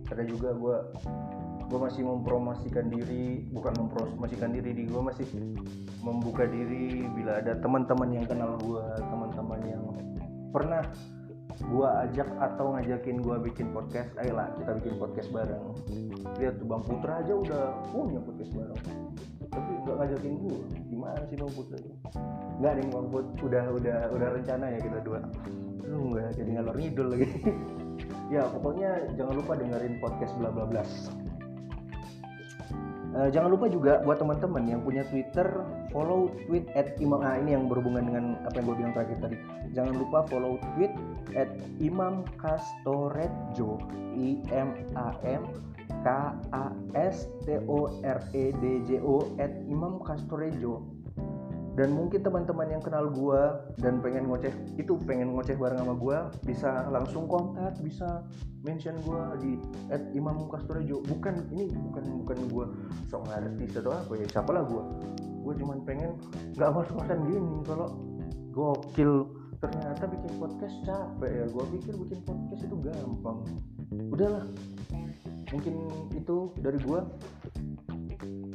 Karena 0.05 0.23
juga 0.29 0.49
gua 0.53 0.77
gue 1.67 1.79
masih 1.79 2.01
mempromosikan 2.07 2.87
diri 2.87 3.43
bukan 3.51 3.75
mempromosikan 3.75 4.55
diri 4.55 4.71
di 4.71 4.83
gue 4.87 5.01
masih 5.03 5.27
membuka 5.99 6.47
diri 6.47 7.03
bila 7.11 7.43
ada 7.43 7.59
teman-teman 7.59 8.09
yang 8.15 8.25
kenal 8.25 8.55
gue 8.63 8.83
teman-teman 9.11 9.59
yang 9.67 9.83
pernah 10.55 10.83
gua 11.65 12.05
ajak 12.05 12.29
atau 12.37 12.77
ngajakin 12.77 13.17
gua 13.25 13.41
bikin 13.41 13.73
podcast. 13.73 14.13
Ayolah 14.21 14.53
kita 14.61 14.71
bikin 14.77 14.93
podcast 15.01 15.29
bareng. 15.33 15.63
Lihat 16.37 16.61
tuh 16.61 16.67
bang 16.69 16.83
Putra 16.85 17.13
aja 17.25 17.33
udah 17.33 17.63
punya 17.89 18.19
podcast 18.21 18.51
bareng. 18.53 18.81
Tapi 19.49 19.71
nggak 19.81 19.95
ngajakin 19.97 20.33
gua. 20.45 20.59
Gimana 20.85 21.21
sih 21.25 21.37
bang 21.37 21.51
Putra? 21.57 21.77
Nggak 22.61 22.71
nih 22.77 22.85
bang 22.93 23.07
Put 23.09 23.25
udah 23.41 23.65
udah 23.73 23.97
udah 24.13 24.27
rencana 24.37 24.65
ya 24.69 24.79
kita 24.81 24.99
dua. 25.01 25.19
Lu 25.87 26.13
nggak 26.13 26.29
jadi 26.37 26.49
ngalor 26.59 26.75
ngidul 26.77 27.07
lagi. 27.13 27.27
Ya 28.27 28.43
pokoknya 28.43 29.15
jangan 29.15 29.39
lupa 29.39 29.55
dengerin 29.55 30.03
podcast 30.03 30.35
bla 30.35 30.51
bla 30.51 30.67
bla 30.67 30.83
Uh, 33.17 33.33
jangan 33.33 33.49
lupa 33.49 33.65
juga 33.65 33.97
buat 34.05 34.21
teman-teman 34.21 34.69
yang 34.69 34.85
punya 34.85 35.01
Twitter 35.09 35.65
follow 35.89 36.29
tweet 36.45 36.69
at 36.77 36.93
imam. 37.01 37.17
Ah, 37.25 37.41
ini 37.41 37.57
yang 37.57 37.65
berhubungan 37.65 38.05
dengan 38.05 38.25
apa 38.45 38.61
yang 38.61 38.65
gue 38.69 38.77
bilang 38.77 38.93
terakhir 38.93 39.17
tadi. 39.17 39.37
Jangan 39.73 39.97
lupa 39.97 40.21
follow 40.29 40.61
tweet 40.77 40.93
at 41.33 41.49
imam 41.81 42.21
castorejo 42.37 43.81
i 44.13 44.37
m 44.53 44.69
a 44.93 45.17
m 45.25 45.49
k 46.05 46.07
a 46.53 46.65
s 46.93 47.25
t 47.41 47.57
o 47.65 47.89
r 48.05 48.21
e 48.37 48.53
d 48.53 48.63
j 48.85 49.01
o 49.01 49.25
at 49.41 49.49
imam 49.65 49.97
castorejo 50.05 50.85
dan 51.77 51.93
mungkin 51.93 52.25
teman-teman 52.25 52.73
yang 52.73 52.81
kenal 52.81 53.05
gue 53.05 53.41
dan 53.77 54.01
pengen 54.01 54.25
ngoceh 54.25 54.49
itu 54.81 54.97
pengen 55.05 55.37
ngoceh 55.37 55.53
bareng 55.53 55.77
sama 55.77 55.93
gue 55.93 56.17
bisa 56.49 56.89
langsung 56.89 57.29
kontak 57.29 57.77
bisa 57.85 58.25
mention 58.65 58.97
gue 59.05 59.21
di 59.45 59.51
at 59.93 60.01
Imam 60.17 60.49
Kastorejo. 60.49 61.05
Bukan 61.05 61.53
ini 61.53 61.69
bukan 61.69 62.25
bukan 62.25 62.37
gue 62.49 62.65
sok 63.13 63.29
artis 63.29 63.77
atau 63.77 63.93
apa 63.93 64.09
ya 64.17 64.25
siapa 64.25 64.57
lah 64.57 64.65
gue 64.65 64.83
gue 65.45 65.53
cuman 65.63 65.77
pengen 65.85 66.17
nggak 66.57 66.69
ngos-ngosan 66.73 67.19
gini 67.29 67.61
kalau 67.61 67.93
gokil. 68.49 69.29
Ternyata 69.57 70.05
bikin 70.05 70.33
podcast 70.41 70.75
capek 70.81 71.29
ya 71.29 71.45
gue 71.45 71.63
pikir 71.77 71.93
bikin 71.93 72.25
podcast 72.25 72.61
itu 72.65 72.75
gampang. 72.81 73.45
Udahlah 73.93 74.49
mungkin 75.53 75.73
itu 76.17 76.49
dari 76.57 76.81
gue 76.81 76.99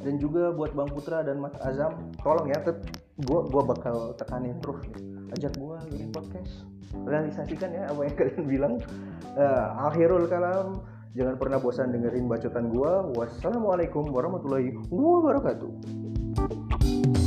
dan 0.03 0.19
juga 0.19 0.51
buat 0.51 0.75
Bang 0.75 0.91
Putra 0.91 1.23
dan 1.23 1.39
Mas 1.39 1.55
Azam 1.63 2.11
tolong 2.19 2.51
ya 2.51 2.59
tet 2.59 3.02
gua 3.21 3.45
gua 3.45 3.63
bakal 3.69 4.17
tekanin 4.17 4.57
terus 4.57 4.81
ajak 5.37 5.53
gua 5.61 5.77
bikin 5.89 6.09
podcast. 6.09 6.65
Realisasikan 6.93 7.73
ya 7.73 7.89
apa 7.89 8.05
yang 8.05 8.15
kalian 8.19 8.45
bilang. 8.49 8.73
Uh, 9.33 9.89
akhirul 9.89 10.29
kalam. 10.29 10.81
Jangan 11.13 11.37
pernah 11.37 11.61
bosan 11.61 11.93
dengerin 11.93 12.25
bacotan 12.25 12.73
gua. 12.73 13.05
Wassalamualaikum 13.13 14.09
warahmatullahi 14.09 14.73
wabarakatuh 14.89 17.21